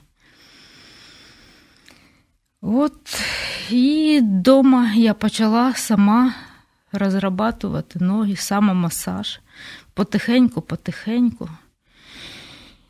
[2.60, 3.22] От
[3.70, 6.34] і вдома я почала сама
[6.92, 9.40] розрабатувати ноги, самомасаж.
[9.94, 11.48] Потихеньку, потихеньку.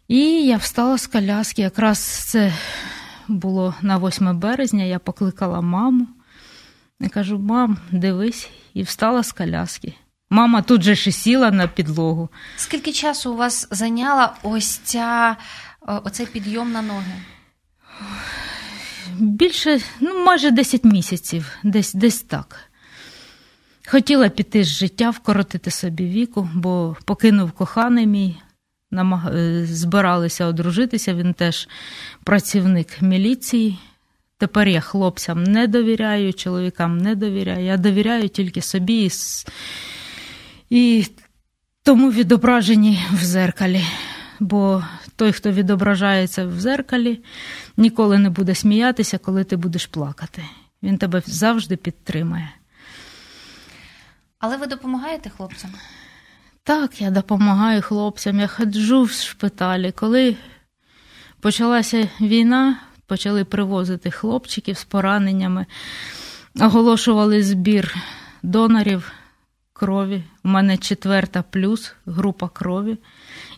[0.09, 1.63] І я встала з коляски.
[1.63, 2.53] Якраз це
[3.29, 4.85] було на 8 березня.
[4.85, 6.07] Я покликала маму.
[7.01, 9.95] Я кажу: мам, дивись, і встала з коляски.
[10.31, 12.29] Мама тут же ще сіла на підлогу.
[12.57, 15.37] Скільки часу у вас зайняла ось ця
[15.87, 17.13] оцей підйом на ноги?
[19.19, 22.61] Більше, ну, майже 10 місяців, десь десь так.
[23.87, 28.37] Хотіла піти з життя, вкоротити собі віку, бо покинув коханий мій,
[28.91, 29.27] намаг...
[29.35, 31.69] Е, збиралися одружитися, він теж
[32.25, 33.79] працівник міліції.
[34.39, 37.65] Тепер я хлопцям не довіряю, чоловікам не довіряю.
[37.65, 39.11] Я довіряю тільки собі і
[40.71, 41.07] і
[41.83, 43.85] тому відображені в зеркалі.
[44.41, 44.85] Бо
[45.17, 47.21] той, хто відображається в зеркалі,
[47.77, 50.45] ніколи не буде сміятися, коли ти будеш плакати.
[50.83, 52.51] Він тебе завжди підтримає.
[54.39, 55.71] Але ви допомагаєте хлопцям?
[56.63, 58.41] Так, я допомагаю хлопцям.
[58.41, 59.93] Я ходжу в шпиталі.
[59.93, 60.37] Коли
[61.41, 65.67] почалася війна, почали привозити хлопчиків з пораненнями,
[66.61, 67.97] оголошували збір
[68.43, 69.13] донорів
[69.79, 70.23] крові.
[70.45, 72.99] У мене четверта плюс група крові.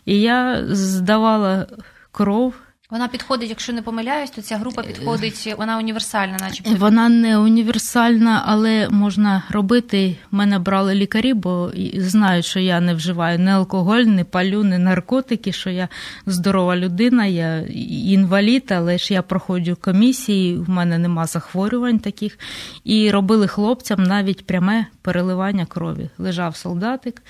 [0.05, 1.67] І я здавала
[2.11, 2.53] кров.
[2.91, 6.75] Вона підходить, якщо не помиляюсь, то ця група підходить, вона універсальна, начебто.
[6.75, 10.15] Вона не універсальна, але можна робити.
[10.31, 15.51] Мене брали лікарі, бо знають, що я не вживаю ні алкоголь, ні палю, ні наркотики,
[15.51, 15.89] що я
[16.25, 17.57] здорова людина, я
[18.05, 22.39] інвалід, але ж я проходжу комісії, в мене нема захворювань таких.
[22.83, 26.09] І робили хлопцям навіть пряме переливання крові.
[26.17, 27.21] Лежав солдатик.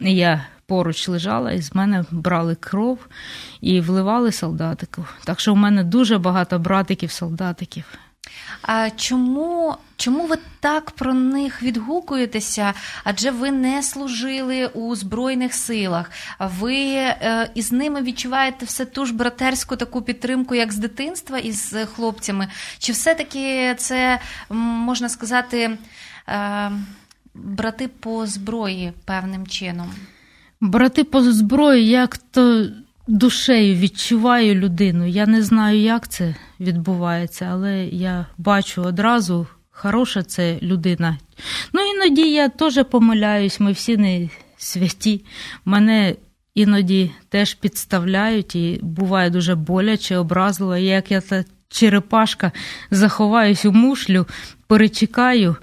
[0.00, 2.98] Я поруч лежала, і з мене брали кров
[3.60, 5.04] і вливали солдатику.
[5.24, 7.84] Так що в мене дуже багато братиків-солдатиків.
[8.62, 12.74] А чому чому ви так про них відгукуєтеся?
[13.04, 19.14] Адже ви не служили у Збройних силах, ви е, із ними відчуваєте все ту ж
[19.14, 22.48] братерську таку підтримку, як з дитинства із хлопцями?
[22.78, 25.78] Чи все-таки це можна сказати?
[26.28, 26.72] Е,
[27.34, 29.94] брати по зброї певним чином?
[30.62, 32.66] Брати по зброї, як то
[33.06, 35.06] душею відчуваю людину.
[35.06, 41.18] Я не знаю, як це відбувається, але я бачу одразу, хороша це людина.
[41.72, 45.24] Ну, іноді я теж помиляюсь, ми всі не святі.
[45.64, 46.16] Мене
[46.54, 50.76] іноді теж підставляють і буває дуже боляче, образливо.
[50.76, 52.52] Як я та черепашка
[52.90, 54.26] заховаюсь у мушлю,
[54.66, 55.56] перечекаю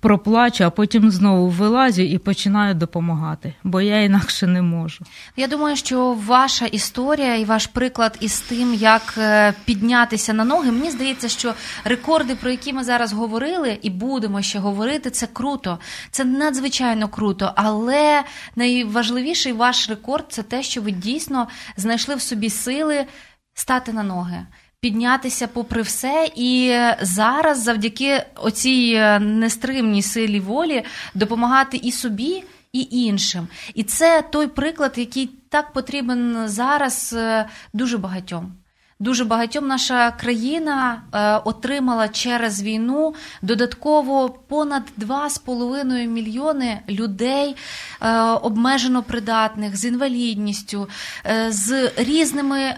[0.00, 5.04] проплачу, а потім знову вилазю і починаю допомагати, бо я інакше не можу.
[5.36, 10.72] Я думаю, що ваша історія і ваш приклад із тим, як е, піднятися на ноги,
[10.72, 15.78] мені здається, що рекорди, про які ми зараз говорили, і будемо ще говорити, це круто,
[16.10, 17.52] це надзвичайно круто.
[17.56, 18.24] Але
[18.56, 23.06] найважливіший ваш рекорд це те, що ви дійсно знайшли в собі сили
[23.54, 24.46] стати на ноги
[24.80, 32.44] піднятися попри все, і зараз, завдяки оцій е, нестримній силі волі, допомагати і собі.
[32.72, 38.52] І іншим, і це той приклад, який так потрібен зараз е, дуже багатьом.
[39.00, 47.56] Дуже багатьом наша країна е, отримала через війну додатково понад 2,5 мільйони людей
[48.00, 50.88] е, обмежено придатних з інвалідністю,
[51.26, 52.74] е, з різними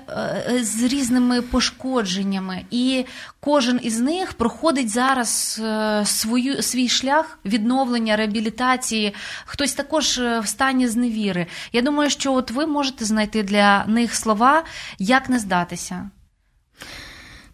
[0.61, 2.65] з різними пошкодженнями.
[2.71, 3.05] І
[3.41, 5.61] кожен із них проходить зараз
[6.05, 9.15] свою свій шлях відновлення реабілітації.
[9.45, 11.47] Хтось також в стані зневіри.
[11.73, 14.65] Я думаю, що от ви можете знайти для них слова,
[14.99, 16.10] як не здатися.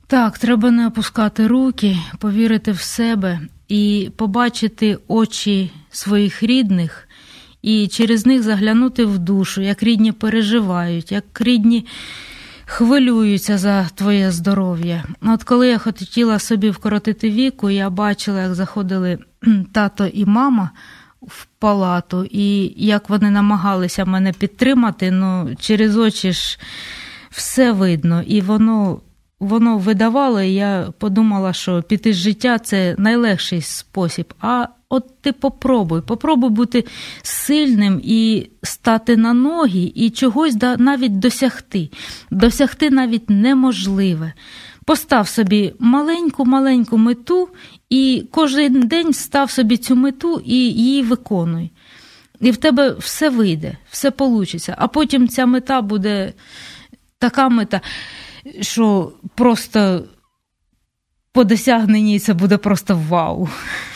[0.09, 7.09] Так, треба не опускати руки, повірити в себе і побачити очі своїх рідних,
[7.62, 11.87] і через них заглянути в душу, як рідні переживають, як рідні
[12.64, 15.05] хвилюються за твоє здоров'я.
[15.23, 19.19] От коли я хотіла собі вкоротити віку, я бачила, як заходили
[19.73, 20.71] тато і мама
[21.23, 26.59] в палату, і як вони намагалися мене підтримати, ну через очі ж
[27.31, 29.01] все видно, і воно
[29.40, 34.35] воно видавало, і я подумала, що піти з життя це найлегший спосіб.
[34.40, 36.85] А от ти попробуй, попробуй бути
[37.22, 41.90] сильним і стати на ноги, і чогось навіть досягти.
[42.31, 44.33] Досягти навіть неможливе.
[44.85, 47.49] Постав собі маленьку-маленьку мету,
[47.90, 51.70] і кожен день став собі цю мету і її виконуй.
[52.40, 54.75] І в тебе все вийде, все вийде.
[54.79, 56.33] А потім ця мета буде
[57.18, 57.81] така мета
[58.61, 60.04] що просто
[61.37, 63.48] по досягненні це буде просто вау.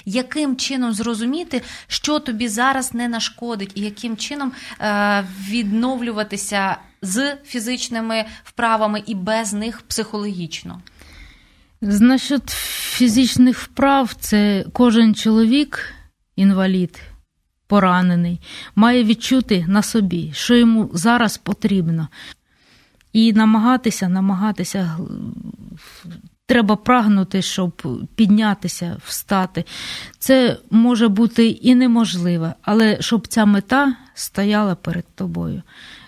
[0.05, 8.25] Яким чином зрозуміти, що тобі зараз не нашкодить, і яким чином е, відновлюватися з фізичними
[8.45, 10.81] вправами і без них психологічно?
[11.83, 15.95] Значить, фізичних вправ це кожен чоловік,
[16.37, 17.03] інвалід,
[17.67, 18.41] поранений,
[18.75, 22.09] має відчути на собі, що йому зараз потрібно.
[23.13, 24.97] І намагатися, намагатися,
[26.47, 27.83] треба прагнути, щоб
[28.15, 29.65] піднятися, встати.
[30.19, 35.63] Це може бути і неможливе, але щоб ця мета стояла перед тобою.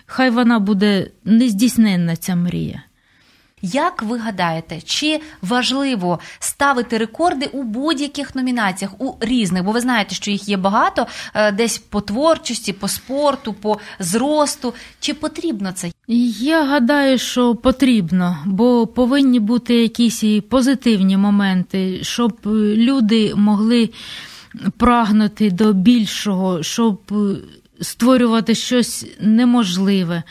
[0.05, 2.83] Хай вона буде нездійсненна, ця мрія.
[3.65, 9.63] Як ви гадаєте, чи важливо ставити рекорди у будь-яких номінаціях, у різних?
[9.63, 14.73] Бо ви знаєте, що їх є багато, е, десь по творчості, по спорту, по зросту.
[14.99, 15.91] Чи потрібно це?
[16.39, 23.89] Я гадаю, що потрібно, бо повинні бути якісь позитивні моменти, щоб люди могли
[24.77, 27.13] прагнути до більшого, щоб
[27.81, 30.23] створювати щось неможливе.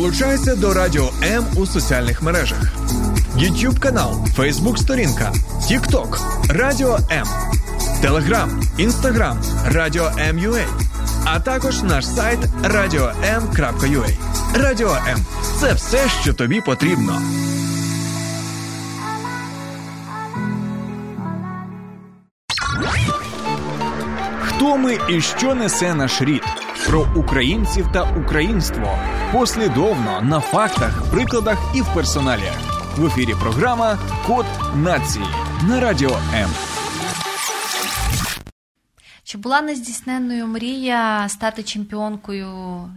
[0.00, 2.58] Долучайся до Радіо М у соціальних мережах:
[3.36, 5.32] YouTube канал, Facebook сторінка,
[5.70, 7.26] TikTok, Радіо М,
[8.02, 10.64] Телеграм, Інстаграм, Радіо М.Ю.А.
[11.24, 14.10] а також наш сайт radio.m.ua.
[14.54, 15.18] Радіо М
[15.60, 17.22] це все, що тобі потрібно.
[24.42, 26.42] Хто ми і що несе наш рід?
[26.86, 28.98] Про українців та українство
[29.32, 32.52] послідовно на фактах, прикладах і в персоналі.
[32.96, 35.24] В ефірі програма Код нації
[35.68, 36.50] на радіо М.
[39.24, 42.48] Чи була нездійсненною мрія стати чемпіонкою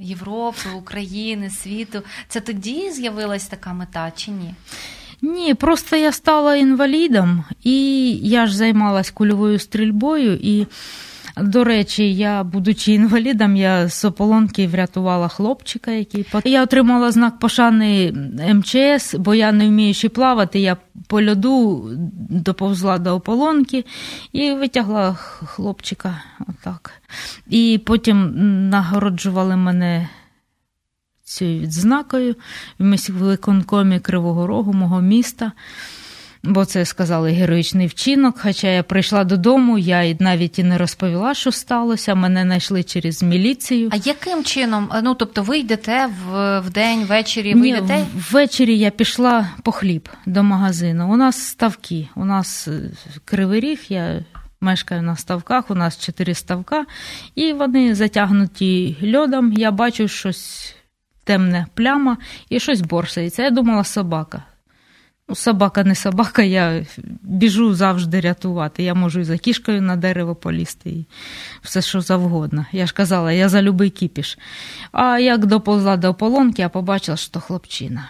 [0.02, 2.02] Європи, України, світу?
[2.28, 4.54] Це тоді з'явилась така мета чи ні?
[5.22, 10.68] Ні, просто я стала інвалідом, і я ж займалась кульовою стрільбою і
[11.38, 18.14] До речі, я, будучи інвалідом, я з ополонки врятувала хлопчика, який я отримала знак пошани
[18.54, 20.78] МЧС, бо я не вміючи плавати, я
[21.08, 21.90] по льоду
[22.30, 23.86] доповзла до ополонки
[24.32, 25.14] і витягла
[25.46, 26.24] хлопчика.
[26.40, 26.92] Отак.
[27.48, 28.32] І потім
[28.70, 30.10] нагороджували мене
[31.24, 32.36] цією відзнакою
[32.80, 35.52] в міськвиконкомі Кривого Рогу, мого міста
[36.44, 38.36] бо це сказали героїчний вчинок.
[38.40, 42.16] Хоча я прийшла додому, я навіть і не розповіла, що сталося.
[42.16, 43.90] Мене знайшли через міліцію.
[43.92, 44.90] А яким чином?
[45.04, 47.54] Ну тобто, ви йдете в, в день, ввечері?
[47.54, 48.06] Ви Ні, йдете?
[48.32, 51.14] Ввечері я пішла по хліб до магазину.
[51.14, 52.92] У нас ставки, у нас е,
[53.26, 53.80] кривий ріг.
[53.90, 54.20] я...
[54.62, 56.86] Мешкаю на ставках, у нас чотири ставка,
[57.36, 59.54] і вони затягнуті льодом.
[59.54, 60.76] Я бачу щось
[61.24, 62.18] темне пляма
[62.50, 63.44] і щось борсається.
[63.44, 64.44] Я думала, собака.
[65.34, 66.86] Ну, собака не собака, я
[67.22, 68.84] біжу завжди рятувати.
[68.84, 71.06] Я можу і за кішкою на дерево полізти, і
[71.62, 72.66] все що завгодно.
[72.72, 74.38] Я ж казала, я за любий кіпіш.
[74.92, 78.10] А як доповзла до ополонки, я побачила, що хлопчина.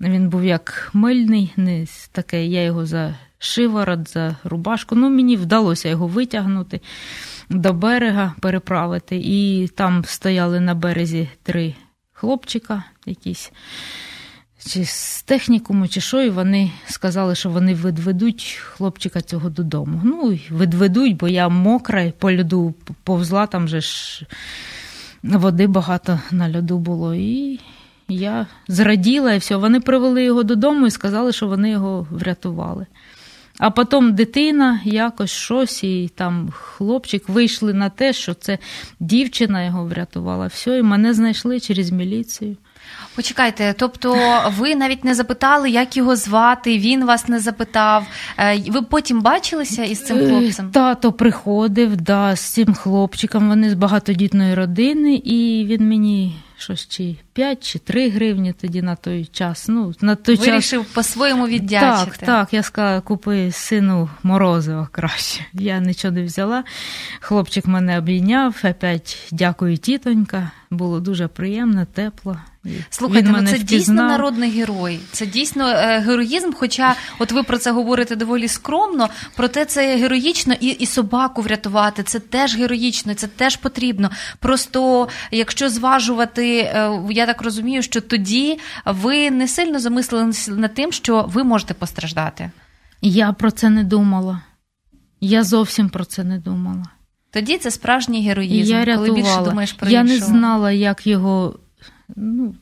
[0.00, 4.94] Він був як мильний, не таке, я його за шиворот, за рубашку.
[4.94, 6.80] Ну, мені вдалося його витягнути
[7.50, 9.16] до берега, переправити.
[9.16, 11.74] І там стояли на березі три
[12.12, 13.52] хлопчика якісь
[14.58, 20.00] чи з технікуму, чи що, і вони сказали, що вони відведуть хлопчика цього додому.
[20.04, 24.26] Ну, відведуть, бо я мокра, і по льоду повзла, там же ж
[25.22, 27.14] води багато на льоду було.
[27.14, 27.60] І
[28.08, 29.56] я зраділа і все.
[29.56, 32.86] Вони привели його додому і сказали, що вони його врятували.
[33.58, 38.58] А потім дитина якось щось, і там хлопчик вийшли на те, що це
[39.00, 40.46] дівчина його врятувала.
[40.46, 42.56] Все, і мене знайшли через міліцію.
[43.16, 44.16] Почекайте, тобто
[44.58, 48.06] ви навіть не запитали, як його звати, він вас не запитав.
[48.38, 50.70] Е, ви потім бачилися із цим хлопцем?
[50.70, 53.48] Тато приходив да, з цим хлопчиком.
[53.48, 58.96] Вони з багатодітної родини, і він мені щось чи 5 чи 3 гривні тоді на
[58.96, 59.68] той час.
[59.68, 60.92] Ну, на той Вирішив час...
[60.92, 62.10] по-своєму віддячити.
[62.10, 65.44] Так, так, я сказала, купи сину морозиво краще.
[65.52, 66.64] Я нічого не взяла.
[67.20, 70.50] Хлопчик мене обійняв, опять дякую, тітонька.
[70.70, 72.36] Було дуже приємно, тепло.
[72.90, 75.00] Слухайте, ну це дійсно народний герой.
[75.12, 76.50] Це дійсно е, героїзм.
[76.56, 82.02] Хоча, от ви про це говорите доволі скромно, проте це героїчно і і собаку врятувати.
[82.02, 84.10] Це теж героїчно, це теж потрібно.
[84.38, 90.92] Просто якщо зважувати, е, я так розумію, що тоді ви не сильно замислилися над тим,
[90.92, 92.50] що ви можете постраждати.
[93.02, 94.40] Я про це не думала.
[95.20, 96.84] Я зовсім про це не думала.
[97.30, 98.72] Тоді це справжній героїзм.
[98.72, 100.18] Я коли більше думаєш про Я іншого.
[100.20, 101.58] не знала, як його
[102.16, 102.54] ну,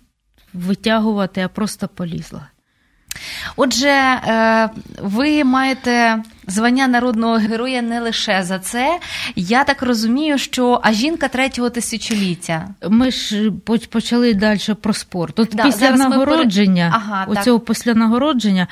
[0.55, 2.49] витягувати, а просто полізла.
[3.57, 4.71] Отже, е,
[5.03, 8.99] ви маєте звання народного героя не лише за це.
[9.37, 12.69] Я так розумію, що а жінка третього тисячоліття.
[12.89, 13.51] Ми ж
[13.91, 15.39] почали далі про спорт.
[15.39, 16.97] От да, після нагородження, ми...
[16.97, 18.67] ага, оцього після нагородження.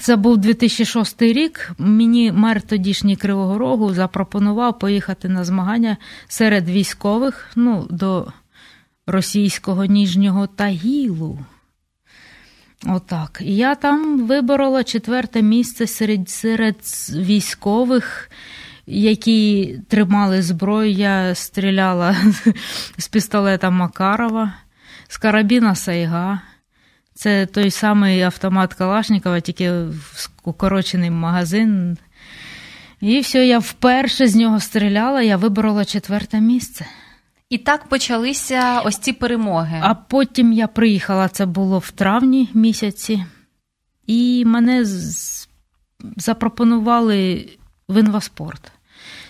[0.00, 1.70] Це був 2006 рік.
[1.78, 5.96] Мені мер тодішній Кривого Рогу запропонував поїхати на змагання
[6.28, 8.32] серед військових ну, до
[9.06, 11.38] російського ніжнього Тагілу.
[12.86, 13.42] Отак.
[13.44, 16.76] І я там виборола четверте місце серед серед
[17.14, 18.30] військових,
[18.86, 20.90] які тримали зброю.
[20.90, 22.16] Я стріляла
[22.98, 24.52] з пістолета Макарова,
[25.08, 26.40] з карабіна Сайга.
[27.14, 29.72] Це той самий автомат Калашникова, тільки
[30.44, 31.98] укорочений магазин.
[33.00, 36.86] І все, я вперше з нього стріляла, я виборола четверте місце.
[37.52, 39.80] І так почалися ось ці перемоги.
[39.82, 43.24] А потім я приїхала, це було в травні місяці,
[44.06, 44.84] і мене
[46.16, 47.48] запропонували
[47.88, 48.72] в інваспорт.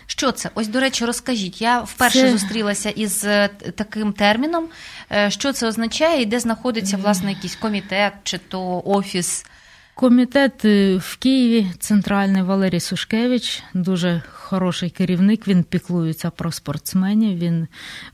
[0.06, 0.50] Що це?
[0.54, 1.62] Ось, до речі, розкажіть.
[1.62, 2.30] Я вперше це...
[2.30, 4.64] зустрілася із е, таким терміном.
[5.12, 9.46] Е, що це означає і де знаходиться власне якийсь комітет чи то офіс?
[9.94, 15.48] Комітет е, в Києві, центральний Валерій Сушкевич, дуже хороший керівник.
[15.48, 17.38] Він піклується про спортсменів.
[17.38, 17.66] Він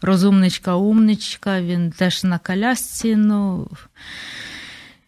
[0.02, 3.16] розумничка, умничка, він теж на колясці.
[3.16, 3.68] Ну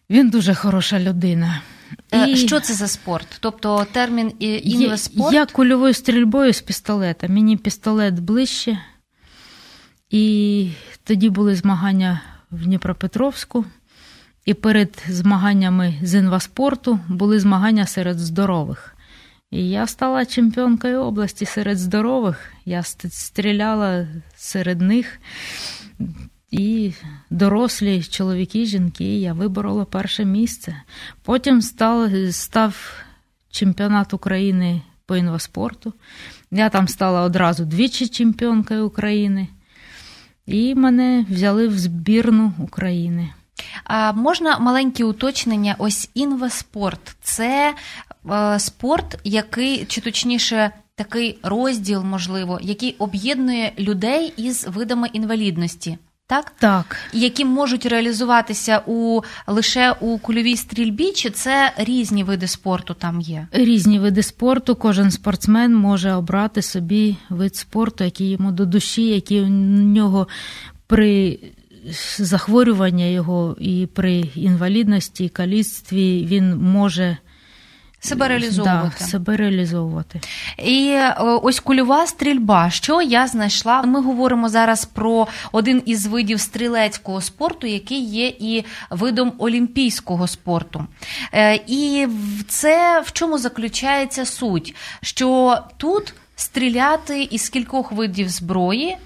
[0.09, 1.61] він дуже хороша людина.
[2.27, 2.35] І...
[2.35, 3.27] Що це за спорт?
[3.39, 5.33] Тобто термін інвеспорт?
[5.33, 7.27] Я кульовою стрільбою з пістолета.
[7.27, 8.77] Мені пістолет ближче.
[10.09, 10.69] І
[11.03, 13.65] тоді були змагання в Дніпропетровську.
[14.45, 18.95] І перед змаганнями з інваспорту були змагання серед здорових.
[19.51, 22.53] І я стала чемпіонкою області серед здорових.
[22.65, 25.19] Я стріляла серед них.
[26.51, 26.93] І
[27.29, 30.75] дорослі чоловіки, жінки, я виборола перше місце.
[31.23, 32.93] Потім став, став
[33.51, 35.93] чемпіонат України по інваспорту.
[36.51, 39.47] Я там стала одразу двічі чемпіонкою України,
[40.45, 43.29] і мене взяли в збірну України.
[43.83, 45.75] А можна маленьке уточнення?
[45.77, 47.73] Ось інвеспорт це
[48.31, 55.97] е, спорт, який, чи точніше, такий розділ, можливо, який об'єднує людей із видами інвалідності.
[56.27, 56.53] Так?
[56.59, 63.21] Так, Які можуть реалізуватися у лише у кульовій стрільбі, чи це різні види спорту там
[63.21, 63.47] є?
[63.51, 64.75] різні види спорту.
[64.75, 70.27] Кожен спортсмен може обрати собі вид спорту, який йому до душі, який у нього
[70.87, 71.39] при
[72.17, 77.17] захворюванні його і при інвалідності, і каліцтві він може
[78.03, 78.95] Себе реалізовувати.
[78.99, 80.21] Да, себе реалізовувати.
[80.57, 82.69] І ось кульова стрільба.
[82.69, 83.81] Що я знайшла?
[83.81, 90.87] Ми говоримо зараз про один із видів стрілецького спорту, який є і видом олімпійського спорту.
[91.33, 92.07] Е, І
[92.47, 94.75] це в чому заключається суть?
[95.01, 98.97] Що тут стріляти із кількох видів зброї,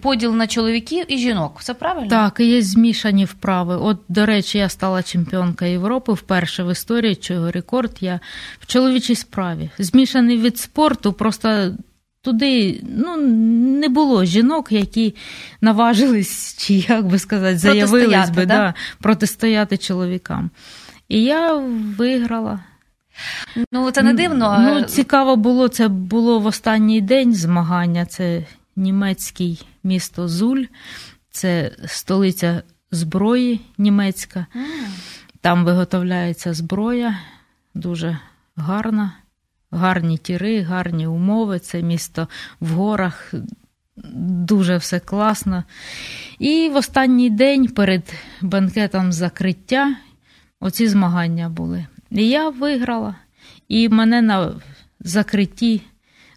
[0.00, 1.60] поділ на чоловіків і жінок.
[1.62, 2.08] Це правильно?
[2.08, 3.76] Так, і є змішані вправи.
[3.76, 8.20] От, до речі, я стала чемпіонкою Європи вперше в історії, чого рекорд я
[8.60, 9.70] в чоловічій справі.
[9.78, 11.72] Змішаний від спорту, просто
[12.22, 13.16] туди ну,
[13.80, 15.14] не було жінок, які
[15.60, 18.54] наважились, чи як би сказати, заявились би да?
[18.54, 20.50] да, протистояти чоловікам.
[21.08, 21.54] І я
[21.98, 22.60] виграла.
[23.72, 24.58] Ну це не дивно.
[24.60, 28.06] Ну, цікаво було, це було в останній день змагання.
[28.06, 28.42] Це
[28.76, 30.64] німецький місто Зуль,
[31.30, 34.46] це столиця зброї німецька.
[35.40, 37.18] Там виготовляється зброя,
[37.74, 38.18] дуже
[38.56, 39.12] гарна,
[39.70, 41.58] гарні тіри, гарні умови.
[41.58, 42.28] Це місто
[42.60, 43.34] в горах,
[44.14, 45.64] дуже все класно.
[46.38, 49.96] І в останній день перед банкетом закриття
[50.60, 51.86] оці змагання були.
[52.10, 53.14] І я виграла.
[53.68, 54.60] І мене на
[55.00, 55.82] закритті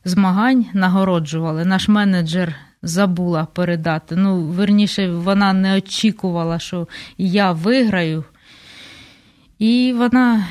[0.06, 1.66] змагань нагороджували.
[1.66, 4.16] Наш менеджер забула передати.
[4.16, 6.88] Ну, верніше, вона не очікувала, що
[7.18, 8.24] я виграю.
[9.60, 10.46] І вона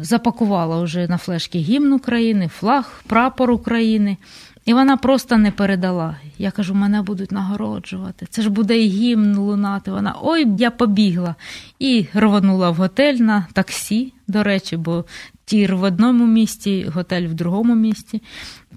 [0.00, 4.16] запакувала вже на флешки гімн України, флаг, прапор України.
[4.64, 6.16] І вона просто не передала.
[6.38, 8.26] Я кажу, мене будуть нагороджувати.
[8.30, 9.90] Це ж буде і гімн лунати.
[9.90, 11.34] Вона ой, я побігла.
[11.78, 15.04] І рванула в готель на таксі, до речі, бо
[15.44, 18.22] тір в одному місті, готель в другому місті.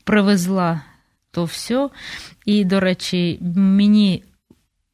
[0.05, 0.81] Привезла
[1.31, 1.89] то все.
[2.45, 4.23] І, до речі, мені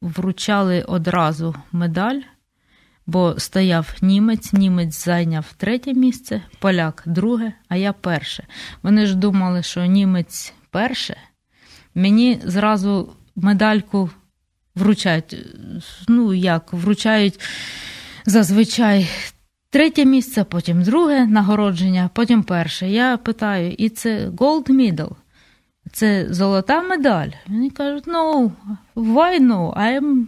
[0.00, 2.20] вручали одразу медаль
[3.06, 8.46] бо стояв німець, німець зайняв третє місце, поляк друге, а я перше.
[8.82, 11.16] Вони ж думали, що німець перше.
[11.94, 14.10] Мені зразу медальку
[14.74, 15.36] вручають.
[16.08, 17.40] Ну, як, вручають
[18.26, 19.08] зазвичай
[19.72, 22.88] третє місце, потім друге нагородження, потім перше.
[22.88, 25.10] Я питаю, і це gold medal?
[25.92, 27.28] Це золота медаль.
[27.48, 28.50] Вони кажуть, no,
[28.96, 29.74] why no?
[29.76, 30.24] I'm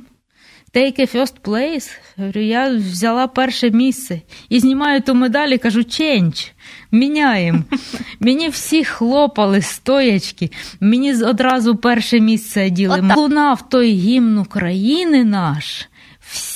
[0.75, 1.99] take a first place.
[2.17, 6.53] Говорю, я взяла перше місце і знімаю ту медаль і кажу, change,
[6.93, 7.63] міняємо.
[8.21, 13.13] Мені всі хлопали стоячки, мені одразу перше місце діли.
[13.17, 15.89] Лунав той гімн України наш.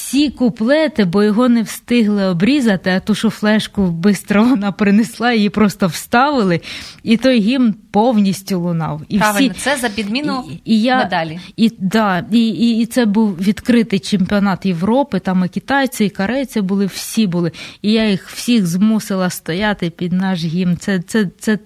[0.09, 5.51] Всі куплети, бо його не встигли обрізати, а ту що флешку швидко вона принесла, її
[5.51, 6.61] просто вставили,
[7.03, 9.03] і той гімн повністю лунав.
[9.09, 9.61] І Правильно, всі...
[9.61, 11.41] це за підміну І- і я- медалі.
[11.57, 16.61] І, да, і, і, і це був відкритий чемпіонат Європи, там і китайці, і корейці
[16.61, 17.53] були, всі були.
[17.83, 20.77] І я їх всіх змусила стояти під наш гімн.
[20.77, 21.59] Це, це, це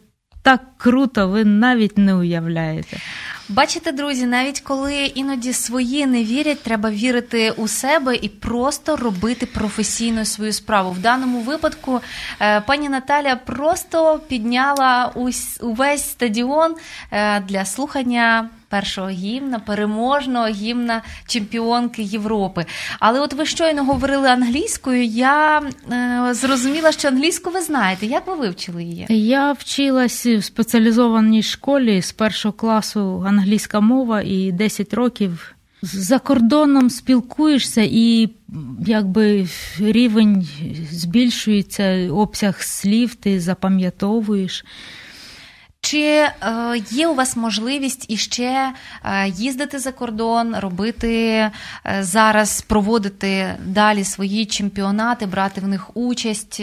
[0.43, 2.97] так круто, ви навіть не уявляєте.
[3.49, 9.47] Бачите, друзі, навіть коли іноді свої не вірять, треба вірити у себе і просто робити
[9.47, 10.91] професійно свою справу.
[10.91, 12.01] В даному випадку
[12.41, 15.13] е, пані Наталя просто підняла
[15.61, 16.75] увесь стадіон
[17.11, 18.49] е, для слухання.
[18.69, 22.67] Першого гімна, переможного гімна чемпіонки Європи.
[22.99, 25.05] Але от ви щойно говорили англійською.
[25.05, 25.63] Я
[25.93, 28.07] е, зрозуміла, що англійську ви знаєте.
[28.07, 29.07] Як ви вивчили її?
[29.09, 35.55] Я вчилась в спеціалізованій школі з першого класу англійська мова і 10 років.
[35.83, 38.29] За кордоном спілкуєшся і
[38.87, 39.49] якби
[39.79, 40.49] рівень
[40.91, 44.65] збільшується, обсяг слів ти запам'ятовуєш.
[45.81, 46.33] Чи е,
[46.91, 48.73] є у вас можливість іще
[49.05, 51.53] е, їздити за кордон, робити е,
[52.01, 56.63] зараз, проводити далі свої чемпіонати, брати в них участь?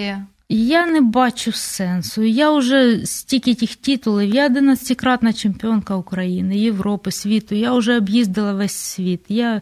[0.52, 2.24] Я не бачу сенсу.
[2.24, 4.36] Я вже стільки тих титулів.
[4.36, 7.56] Я 11-кратна чемпіонка України, Європи, світу.
[7.56, 9.22] Я вже об'їздила весь світ.
[9.30, 9.62] Я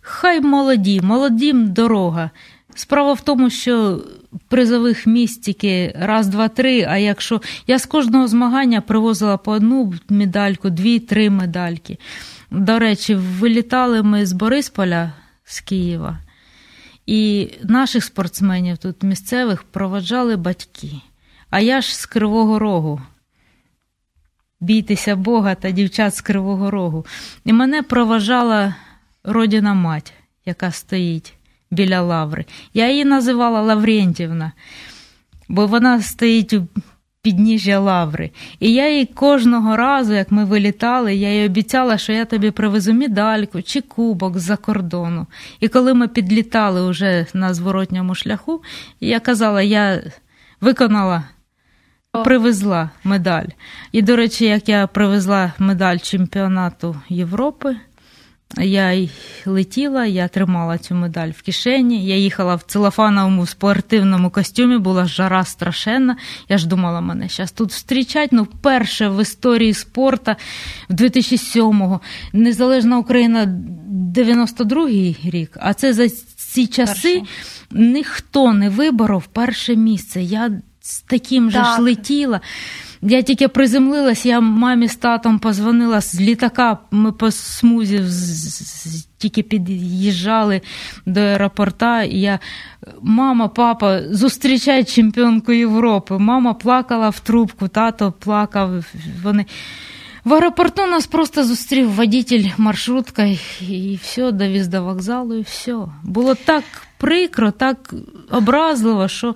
[0.00, 2.30] хай молоді, молодім дорога.
[2.74, 4.04] Справа в тому, що
[4.48, 6.86] призових місць тільки раз, два, три.
[6.88, 11.98] А якщо я з кожного змагання привозила по одну медальку, дві, три медальки.
[12.50, 15.12] До речі, вилітали ми з Борисполя
[15.44, 16.18] з Києва,
[17.12, 20.90] і наших спортсменів тут місцевих проваджали батьки.
[21.50, 23.00] А я ж з Кривого Рогу.
[24.60, 27.06] Бійтеся Бога та дівчат з Кривого Рогу.
[27.44, 28.74] І мене проважала
[29.24, 30.12] родина мать,
[30.46, 31.34] яка стоїть
[31.70, 32.44] біля лаври.
[32.74, 34.52] Я її називала Лаврентівна,
[35.48, 36.66] бо вона стоїть у
[37.22, 38.30] підніжжя лаври.
[38.60, 42.94] І я їй кожного разу, як ми вилітали, я їй обіцяла, що я тобі привезу
[42.94, 45.26] медальку чи кубок з-за кордону.
[45.60, 48.62] І коли ми підлітали вже на зворотньому шляху,
[49.00, 50.02] я казала, я
[50.60, 51.24] виконала.
[52.24, 53.46] Привезла медаль.
[53.92, 57.76] І, до речі, як я привезла медаль чемпіонату Європи,
[58.58, 59.10] я й
[59.46, 62.06] летіла, я тримала цю медаль в кишені.
[62.06, 66.16] Я їхала в целофановому спортивному костюмі, була жара страшенна.
[66.48, 68.32] Я ж думала, мене зараз тут зустрічать.
[68.32, 70.32] Ну, вперше в історії спорту
[70.88, 72.00] в 2007-го.
[72.32, 73.44] Незалежна Україна
[74.16, 77.22] 92-й рік, а це за ці часи Перший.
[77.70, 80.22] ніхто не виборов перше місце.
[80.22, 80.50] Я
[80.82, 81.76] з таким же Так.
[81.76, 82.40] ж летіла.
[83.02, 86.78] Я тільки приземлилась, я мамі з татом позвонила з літака.
[86.90, 88.02] Ми по смузі
[89.18, 90.60] тільки під'їжджали
[91.06, 92.02] до аеропорта.
[92.02, 92.38] І я,
[93.02, 96.18] мама, папа, зустрічай чемпіонку Європи.
[96.18, 98.84] Мама плакала в трубку, тато плакав.
[99.22, 99.46] Вони.
[100.24, 105.76] В аеропорту нас просто зустрів водитель маршруткою, і все, довіз до вокзалу, і все.
[106.02, 106.64] Було так
[106.98, 107.94] прикро, так
[108.30, 109.34] образливо, що.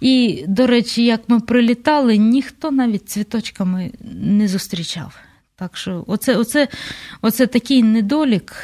[0.00, 5.18] І, до речі, як ми прилітали, ніхто навіть цвіточками не зустрічав.
[5.56, 6.68] Так що, оце, оце,
[7.22, 8.54] оце такий недолік.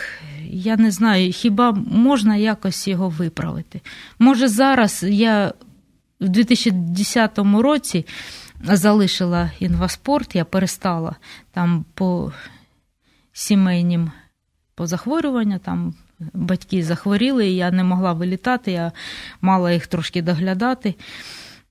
[0.51, 3.81] Я не знаю, хіба можна якось його виправити?
[4.19, 5.53] Може, зараз я
[6.21, 8.07] в 2010 році
[8.63, 11.17] залишила інваспорт, я перестала
[11.53, 12.33] там по
[13.33, 14.11] сімейнім
[14.75, 15.95] по захворюванню, там
[16.33, 18.93] батьки захворіли, я не могла вилітати, я
[19.41, 20.95] мала їх трошки доглядати.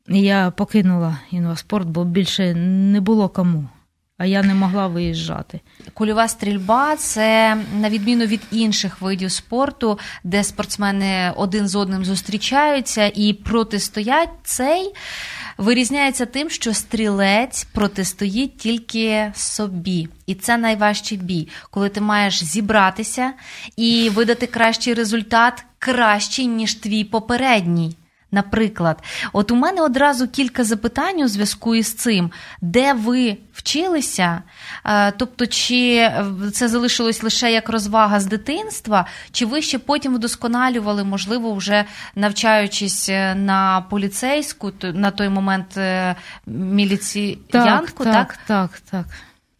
[0.07, 3.67] Я покинула інваспорт, бо більше не було кому,
[4.17, 5.59] а я не могла виїжджати.
[5.93, 13.11] Кульова стрільба це на відміну від інших видів спорту, де спортсмени один з одним зустрічаються
[13.15, 14.93] і протистоять цей.
[15.61, 23.33] Вирізняється тим, що стрілець протистоїть тільки собі, і це найважчий бій, коли ти маєш зібратися
[23.77, 27.95] і видати кращий результат, кращий ніж твій попередній.
[28.31, 29.03] Наприклад,
[29.33, 34.41] от у мене одразу кілька запитань у зв'язку із цим, де ви вчилися?
[34.85, 36.11] Е, Тобто, чи
[36.53, 43.09] це залишилось лише як розвага з дитинства, чи ви ще потім вдосконалювали, можливо, вже навчаючись
[43.09, 46.15] е, на поліцейську, на той момент е,
[46.47, 48.13] міліціянтку, так?
[48.13, 49.05] так, так, так.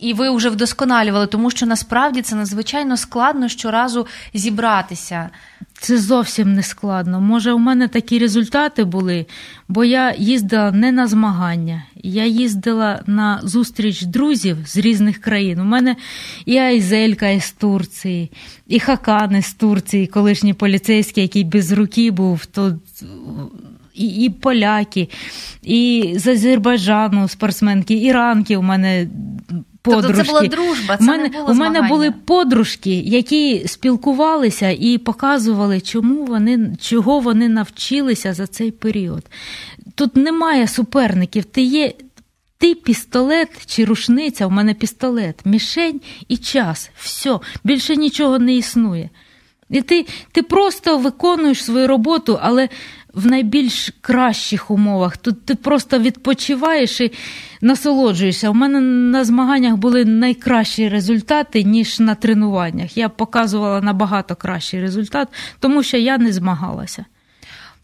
[0.02, 5.30] І ви вже вдосконалювали, тому що насправді це надзвичайно складно щоразу зібратися.
[5.74, 7.22] Це зовсім не складно.
[7.22, 9.26] Може, у мене такі результати були,
[9.68, 11.84] бо я їздила не на змагання.
[11.95, 15.60] Я їздила на зустріч друзів з різних країн.
[15.60, 15.95] У мене
[16.45, 18.32] і Айзелька із Турції,
[18.68, 22.80] і Хакан із Турції, колишній поліцейський, який без руки був, то
[23.93, 25.10] і, і поляки,
[25.64, 29.08] і з Азербайджану спортсменки, іранки у мене.
[29.82, 31.88] Тобто це була дружба, це у мене, не було у мене змагання.
[31.88, 39.24] були подружки, які спілкувалися і показували, чому вони, чого вони навчилися за цей період.
[39.96, 41.46] Тут немає суперників.
[41.46, 41.94] Ти є
[42.58, 46.92] ти пістолет чи рушниця, у мене пістолет, мішень і час.
[46.98, 49.10] Все, більше нічого не існує.
[49.70, 52.70] І ти, ти просто виконуєш свою роботу, але
[53.14, 55.18] в найбільш кращих умовах.
[55.18, 57.12] Тут ти просто відпочиваєш і
[57.62, 58.49] насолоджуєшся.
[58.49, 62.97] У мене на змаганнях були найкращі результати, ніж на тренуваннях.
[62.97, 65.28] Я показувала набагато кращий результат,
[65.59, 67.05] тому що я не змагалася.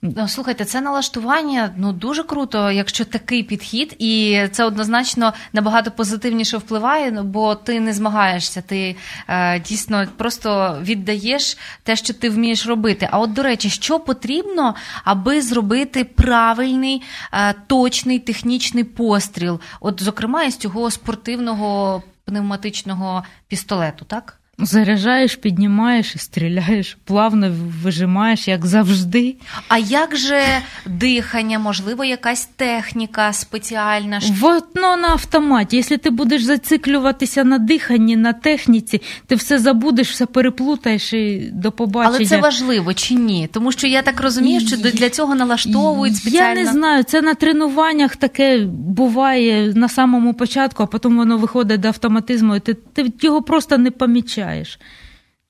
[0.01, 6.57] Ну, Слухайте, це налаштування ну дуже круто, якщо такий підхід, і це однозначно набагато позитивніше
[6.57, 8.95] впливає, ну, бо ти не змагаєшся, ти
[9.27, 13.09] е, дійсно просто віддаєш те, що ти вмієш робити.
[13.11, 17.01] А от до речі, що потрібно, аби зробити правильний,
[17.33, 19.59] е, точний технічний постріл?
[19.79, 24.39] От, зокрема, із цього спортивного пневматичного пістолету, так?
[24.59, 29.35] Заряджаєш, піднімаєш і стріляєш, плавно вижимаєш, як завжди.
[29.67, 30.41] А як же
[30.85, 34.21] дихання, можливо, якась техніка спеціальна?
[34.39, 35.75] Воно на автоматі.
[35.75, 41.71] Якщо ти будеш зациклюватися на диханні, на техніці, ти все забудеш, все переплутаєш і до
[41.71, 42.15] побачення.
[42.17, 43.49] Але це важливо чи ні?
[43.51, 46.59] Тому що я так розумію, що для цього налаштовують спеціально.
[46.59, 51.79] Я не знаю, це на тренуваннях таке буває на самому початку, а потім воно виходить
[51.81, 54.79] до автоматизму, і ти, ти його просто не помічаєш стріляєш.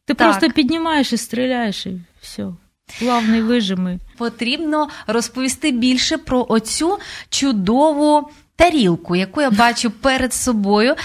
[0.05, 0.27] Ти так.
[0.27, 2.45] просто піднімаєш і стріляєш, і все.
[2.99, 3.99] Плавний вижими.
[4.17, 8.29] Потрібно розповісти більше про оцю чудову.
[8.59, 10.95] Тарілку, яку я бачу перед собою.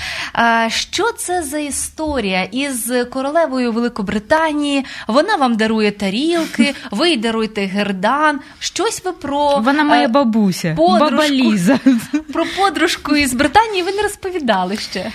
[0.68, 4.84] Що це за історія із королевою Великобританії?
[5.06, 8.40] Вона вам дарує тарілки, ви даруєте гердан.
[8.58, 11.78] Щось ви про вона моя бабуся, подружку, баба Ліза.
[12.32, 15.12] Про подружку із Британії ви не розповідали ще.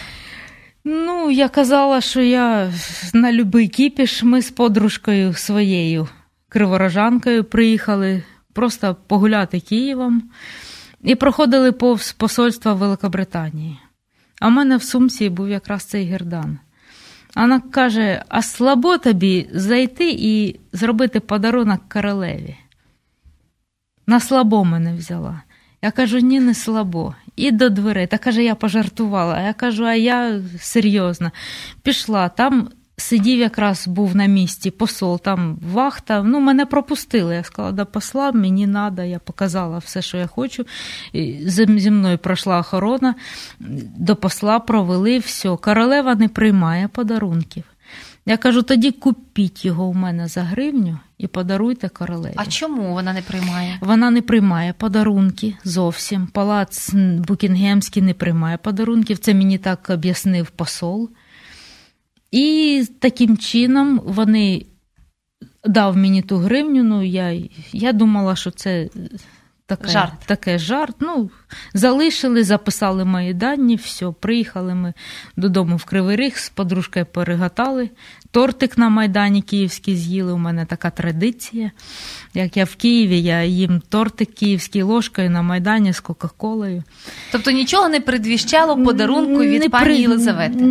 [0.89, 2.73] Ну, я казала, що я
[3.13, 4.23] на любий кіпіш.
[4.23, 6.07] Ми з подружкою своєю
[6.49, 8.23] криворожанкою приїхали
[8.53, 10.23] просто погуляти Києвом
[11.03, 13.79] і проходили повз посольства Великобританії.
[14.39, 16.59] А в мене в сумці був якраз цей гердан.
[17.35, 22.57] Вона каже: а слабо тобі зайти і зробити подарунок королеві.
[24.05, 25.41] На слабо мене взяла.
[25.81, 27.15] Я кажу, ні, не слабо.
[27.37, 28.07] І до дверей.
[28.07, 29.33] Та каже, я пожартувала.
[29.33, 31.31] А я кажу, а я серйозно.
[31.83, 32.29] Пішла.
[32.29, 36.23] Там сидів якраз був на місці посол, там вахта.
[36.23, 37.35] Ну, мене пропустили.
[37.35, 40.65] Я сказала, да посла, мені треба, я показала все, що я хочу.
[41.45, 43.15] Зі мною пройшла охорона,
[43.97, 45.57] до посла провели все.
[45.57, 47.63] Королева не приймає подарунків.
[48.29, 52.33] Я кажу, тоді купіть його у мене за гривню і подаруйте королеві.
[52.35, 53.77] А чому вона не приймає?
[53.81, 56.27] Вона не приймає подарунки зовсім.
[56.27, 56.93] Палац
[57.27, 59.17] Букінгемський не приймає подарунків.
[59.17, 61.09] Це мені так об'яснив посол.
[62.31, 64.65] І таким чином вони
[65.65, 66.83] дав мені ту гривню.
[66.83, 68.89] Ну, я, я думала, що це
[69.67, 70.13] таке жарт.
[70.25, 70.95] таке жарт.
[70.99, 71.29] Ну,
[71.73, 74.93] Залишили, записали мої дані, все, приїхали ми
[75.37, 77.89] додому в Кривий Ріг, з подружкою перегатали.
[78.31, 80.33] Тортик на Майдані Київський з'їли.
[80.33, 81.71] У мене така традиція.
[82.33, 86.83] Як я в Києві, я їм тортик київський ложкою на Майдані з Кока-Колою.
[87.31, 89.97] Тобто нічого не предвіщало подарунку від не пані при...
[89.97, 90.65] Єлизавети?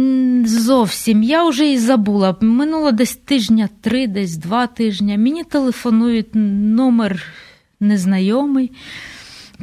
[0.47, 1.23] Зовсім.
[1.23, 2.37] Я вже і забула.
[2.41, 5.19] Минуло десь тижня три, десь два тижні.
[5.19, 7.23] Мені телефонують номер
[7.81, 8.73] незнайомий.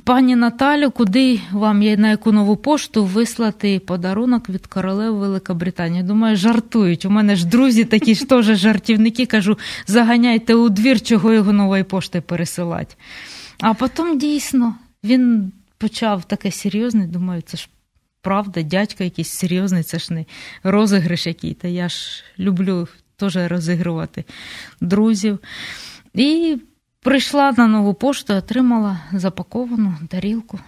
[0.04, 6.04] Пані Наталю, куди вам є на яку нову пошту вислати подарунок від королеви Великобританії?
[6.04, 7.06] Думаю, жартують.
[7.06, 9.26] У мене ж друзі такі ж теж жартівники.
[9.26, 9.58] Кажу,
[9.88, 12.96] заганяйте у двір, чого його нової пошти пересилати.
[13.60, 17.08] А потім дійсно він почав таке серйозне.
[17.08, 17.70] Думаю, це ж
[18.22, 20.26] правда, дядько якийсь серйозний, це ж не
[20.64, 21.54] розіграш який.
[21.54, 24.24] Та я ж люблю теж розігрувати
[24.82, 25.40] друзів.
[26.14, 26.58] І
[27.04, 30.60] Прийшла на нову пошту, отримала запаковану тарілку.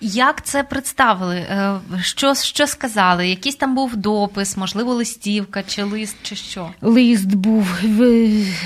[0.00, 1.36] Як це представили?
[1.36, 3.28] Е, що що сказали?
[3.28, 6.70] Якийсь там був допис, можливо, листівка чи лист, чи що?
[6.82, 7.80] Лист був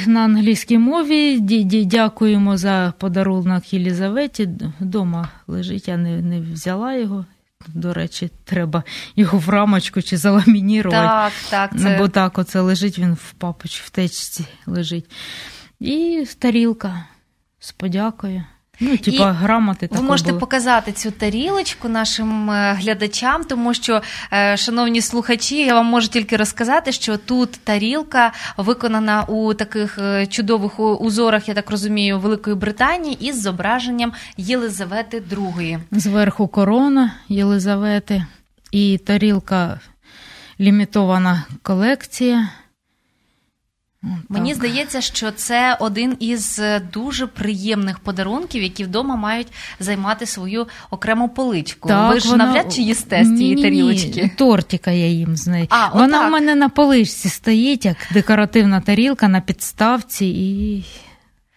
[0.06, 1.40] на англійській мові.
[1.84, 4.48] Дякуємо за подарунок Єлізаветі.
[4.80, 7.24] Дома лежить, я не, не взяла його.
[7.68, 8.82] До речі, треба
[9.16, 11.06] його в рамочку чи заламінірувати.
[11.06, 11.32] Так,
[11.70, 11.80] так.
[11.80, 11.98] Це...
[11.98, 15.10] Бо так оце лежить, він в папочці, в течці лежить.
[15.82, 17.04] І тарілка
[17.58, 18.44] з подякою.
[18.80, 20.40] Ну, типа грамоти ви можете були.
[20.40, 24.02] показати цю тарілочку нашим е, глядачам, тому що,
[24.32, 30.26] е, шановні слухачі, я вам можу тільки розказати, що тут тарілка виконана у таких е,
[30.26, 35.78] чудових узорах, я так розумію, Великої Британії із зображенням Єлизавети II.
[35.90, 38.26] Зверху корона Єлизавети
[38.70, 39.80] і тарілка
[40.60, 42.48] лімітована колекція.
[44.28, 44.58] Мені так.
[44.58, 49.48] здається, що це один із е, дуже приємних подарунків, які вдома мають
[49.80, 51.88] займати свою окрему поличку.
[51.88, 52.46] Так, Ви ж вона...
[52.46, 54.30] навряд чи їсте з цієї тарілочки.
[54.36, 55.66] Тортика я їм знаю.
[55.70, 56.28] А, Вона отак.
[56.28, 60.84] в мене на поличці стоїть, як декоративна тарілка на підставці і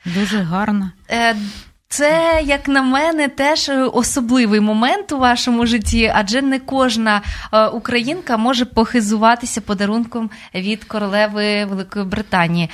[0.06, 0.92] дуже гарна.
[1.12, 1.36] Е,
[1.96, 7.22] це, як на мене, теж особливий момент у вашому житті, адже не кожна
[7.54, 12.70] е, українка може похизуватися подарунком від королеви Великої Британії.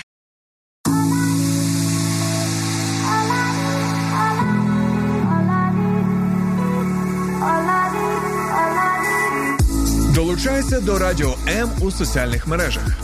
[10.15, 12.97] Долучайся до Радіо М у соціальних мережах: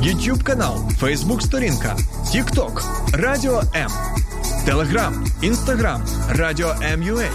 [0.00, 2.82] YouTube канал, Facebook сторінка, TikTok,
[3.12, 3.90] Радіо М,
[4.64, 7.30] Телеграм, Інстаграм, Радіо М.Ю.А.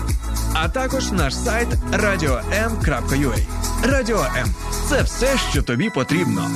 [0.54, 3.40] а також наш сайт radio.m.ua.
[3.84, 4.48] Радіо М
[4.90, 6.50] це все, що тобі потрібно.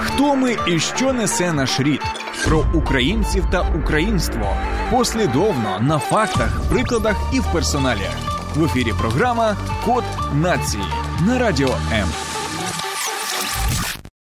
[0.00, 2.02] Хто ми і що несе наш рід?
[2.44, 4.56] Про українців та українство
[4.90, 8.35] послідовно на фактах, прикладах і в персоналіях.
[8.56, 10.04] В ефірі програма Код
[10.34, 10.84] нації
[11.26, 12.08] на радіо М.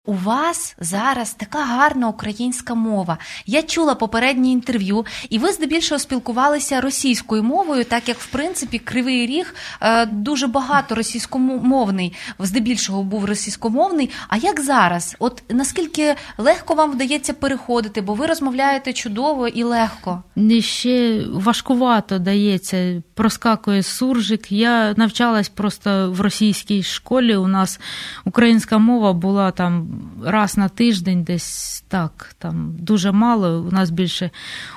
[0.09, 3.17] У вас зараз така гарна українська мова.
[3.45, 9.27] Я чула попереднє інтерв'ю, і ви здебільшого спілкувалися російською мовою, так як в принципі Кривий
[9.27, 14.09] Ріг е, дуже багато російськомовний, здебільшого був російськомовний.
[14.27, 15.15] А як зараз?
[15.19, 20.23] От наскільки легко вам вдається переходити, бо ви розмовляєте чудово і легко?
[20.35, 24.51] І ще важкувато дається, проскакує суржик.
[24.51, 27.35] Я навчалась просто в російській школі.
[27.35, 27.79] У нас
[28.25, 33.61] українська мова була там раз на тиждень, десь так, там дуже мало.
[33.61, 34.31] У нас більше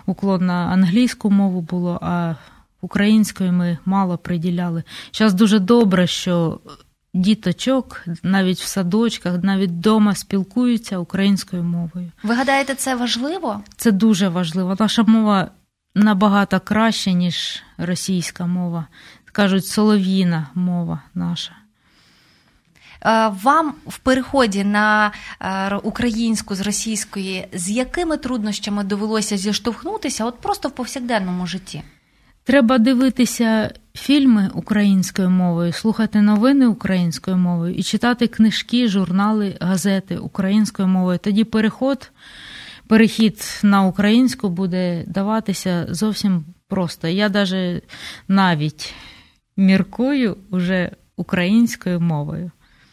[0.07, 2.35] уклон на англійську мову було, а
[2.81, 4.83] українською ми мало приділяли.
[5.13, 6.61] Зараз дуже добре, що
[7.15, 12.13] діточок навіть в садочках, навіть вдома спілкуються українською мовою.
[12.23, 13.61] Ви гадаєте, це важливо?
[13.77, 14.77] Це дуже важливо.
[14.81, 15.51] Наша мова
[15.95, 18.87] набагато краща, ніж російська мова.
[19.33, 21.53] Кажуть, солов'їна мова наша.
[23.05, 30.41] Е, вам в переході на е, українську з російської з якими труднощами довелося зіштовхнутися, от
[30.41, 31.83] просто в повсякденному житті?
[32.45, 40.89] Треба дивитися фільми українською мовою, слухати новини українською мовою і читати книжки, журнали, газети українською
[40.89, 41.19] мовою.
[41.19, 42.11] Тоді переход,
[42.87, 47.09] перехід на українську буде даватися зовсім просто.
[47.09, 47.83] Я навіть
[48.29, 48.95] навіть
[49.57, 52.51] міркую уже українською мовою.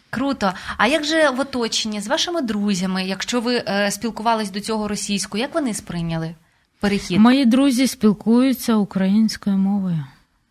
[0.09, 0.53] Круто.
[0.77, 5.41] А як же в оточенні з вашими друзями, якщо ви е, спілкувались до цього російською,
[5.41, 6.35] як вони сприйняли
[6.79, 7.19] перехід?
[7.19, 10.05] Мої друзі спілкуються українською мовою.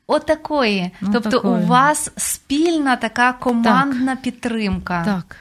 [0.07, 0.91] Отакої.
[1.01, 1.63] Ну, тобто такої.
[1.63, 5.05] у вас спільна така командна підтримка.
[5.05, 5.37] Так.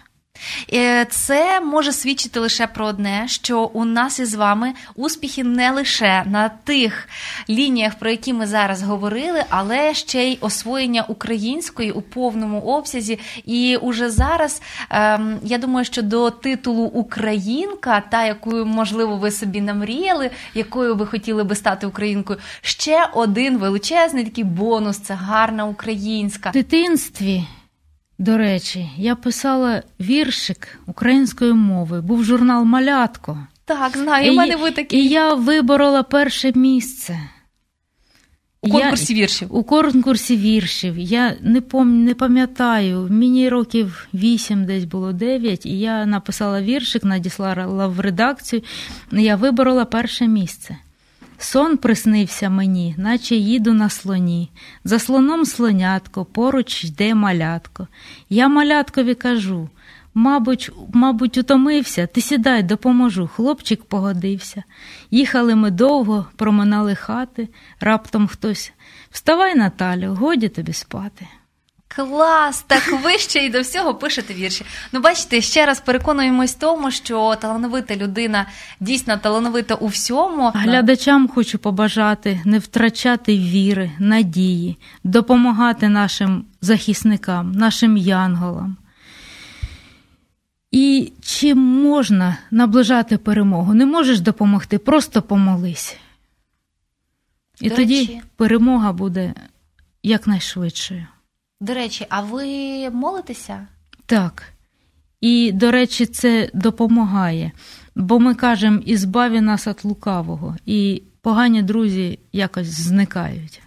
[0.74, 6.24] Е, Це може свідчити лише про одне, що у нас із вами успіхи не лише
[6.26, 7.10] на тих
[7.50, 13.20] лініях, про які ми зараз говорили, але ще й освоєння української у повному обсязі.
[13.46, 19.62] І уже зараз ем, я думаю, що до титулу Українка, та якою можливо ви собі
[19.62, 26.50] намріяли, якою ви хотіли би стати українкою, ще один величезний такий бонус це гарна українська.
[26.50, 27.44] В дитинстві,
[28.20, 32.02] до речі, я писала віршик українською мовою.
[32.02, 33.48] Був журнал Малятко.
[33.66, 37.20] Так, знаю, у І- мене ви такі І я виборола перше місце.
[38.62, 39.56] у конкурсі віршів.
[39.56, 40.98] У конкурсі віршів.
[41.00, 42.04] Я не пам...
[42.04, 48.62] не пам'ятаю, мені років 8 десь було 9, і я написала віршик, надіслала в редакцію.
[49.12, 50.78] Я виборола перше місце.
[51.38, 54.52] Сон приснився мені, наче їду на слоні.
[54.84, 57.88] За слоном слонятко, поруч йде малятко.
[58.30, 59.70] Я маляткові кажу.
[60.14, 63.28] Мабуть, мабуть, утомився, ти сідай, допоможу.
[63.28, 64.64] Хлопчик погодився.
[65.12, 68.74] Їхали ми довго, проминали хати, раптом хтось.
[69.12, 71.28] Вставай, Наталю, годі тобі спати.
[71.98, 72.62] Клас!
[72.68, 74.66] Так ви ще й до всього пишете вірші.
[74.92, 78.46] Ну, бачите, ще раз переконуємось в тому, що талановита людина
[78.80, 80.52] дійсно талановита у всьому.
[80.56, 88.78] Глядачам хочу побажати не втрачати віри, надії, допомагати нашим захисникам, нашим янголам.
[90.72, 93.74] І чим можна наближати перемогу?
[93.74, 95.98] Не можеш допомогти, просто помолись.
[97.62, 98.22] І До тоді речі.
[98.36, 99.34] перемога буде
[100.04, 101.08] якнайшвидшою.
[101.62, 103.68] До речі, а ви молитеся?
[104.06, 104.44] Так.
[105.22, 107.52] І, до речі, це допомагає.
[107.96, 113.62] Бо ми кажемо, ізбаві нас від лукавого, і погані друзі якось зникають.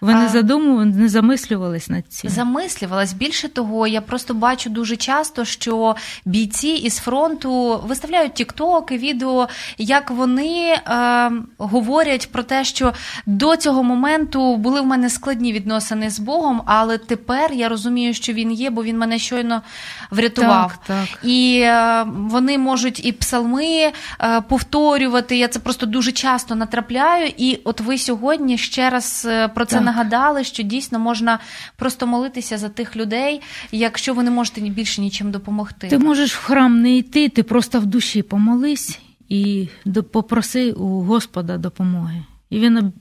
[0.00, 2.30] Ви не задумували, не замислювались над цим?
[2.30, 3.12] Замислювалась.
[3.12, 10.10] Більше того, я просто бачу дуже часто, що бійці із фронту виставляють тіктоки, відео, як
[10.10, 12.92] вони е, говорять про те, що
[13.26, 18.32] до цього моменту були в мене складні відносини з Богом, але тепер я розумію, що
[18.32, 19.62] він є, бо він мене щойно
[20.10, 20.72] врятував.
[20.86, 21.24] Так, так.
[21.24, 25.36] І е, вони можуть і псалми е, повторювати.
[25.36, 27.32] Я це просто дуже часто натрапляю.
[27.36, 29.85] І от ви сьогодні ще раз е, про це.
[29.86, 31.38] Нагадали, що дійсно можна
[31.76, 33.40] просто молитися за тих людей,
[33.72, 35.88] якщо ви не можете більше нічим допомогти.
[35.88, 39.68] Ти можеш в храм не йти, ти просто в душі помолись і
[40.12, 42.24] попроси у Господа допомоги.
[42.50, 42.92] І він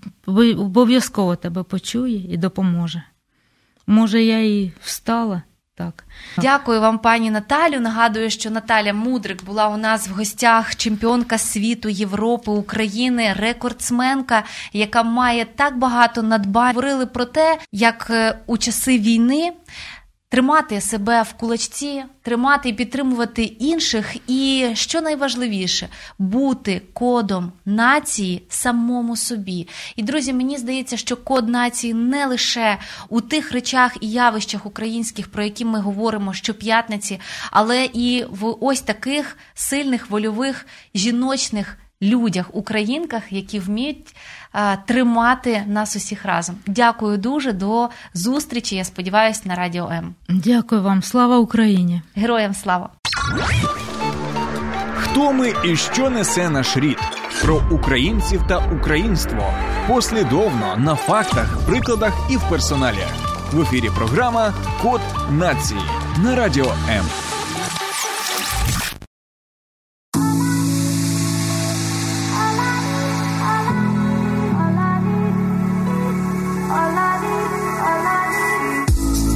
[0.57, 3.03] обов'язково тебе почує і допоможе.
[3.87, 5.41] Може, я і встала
[5.75, 6.03] так.
[6.37, 7.79] Дякую вам, пані Наталю.
[7.79, 15.03] Нагадую, що Наталя Мудрик була у нас в гостях чемпіонка світу, Європи, України, рекордсменка, яка
[15.03, 16.75] має так багато надбань.
[16.75, 19.53] Говорили про те, як е, у часи війни.
[20.29, 29.15] Тримати себе в кулачці, тримати і підтримувати інших, і що найважливіше бути кодом нації самому
[29.15, 29.67] собі.
[29.95, 32.77] І друзі, мені здається, що код нації не лише
[33.09, 37.19] у тих речах і явищах українських, про які ми говоримо щоп'ятниці,
[37.51, 40.65] але і в ось таких сильних вольових
[40.95, 44.15] жіночних людях, українках, які вміють
[44.51, 46.55] а, тримати нас усіх разом.
[46.67, 48.75] Дякую дуже до зустрічі.
[48.75, 50.15] Я сподіваюся, на радіо М.
[50.29, 52.01] Дякую вам, слава Україні!
[52.15, 52.89] Героям слава!
[54.95, 56.97] Хто ми і що несе наш рід?
[57.41, 59.53] Про українців та українство
[59.87, 63.05] послідовно на фактах, прикладах і в персоналі.
[63.51, 65.81] В ефірі програма Код нації
[66.23, 67.05] на радіо М.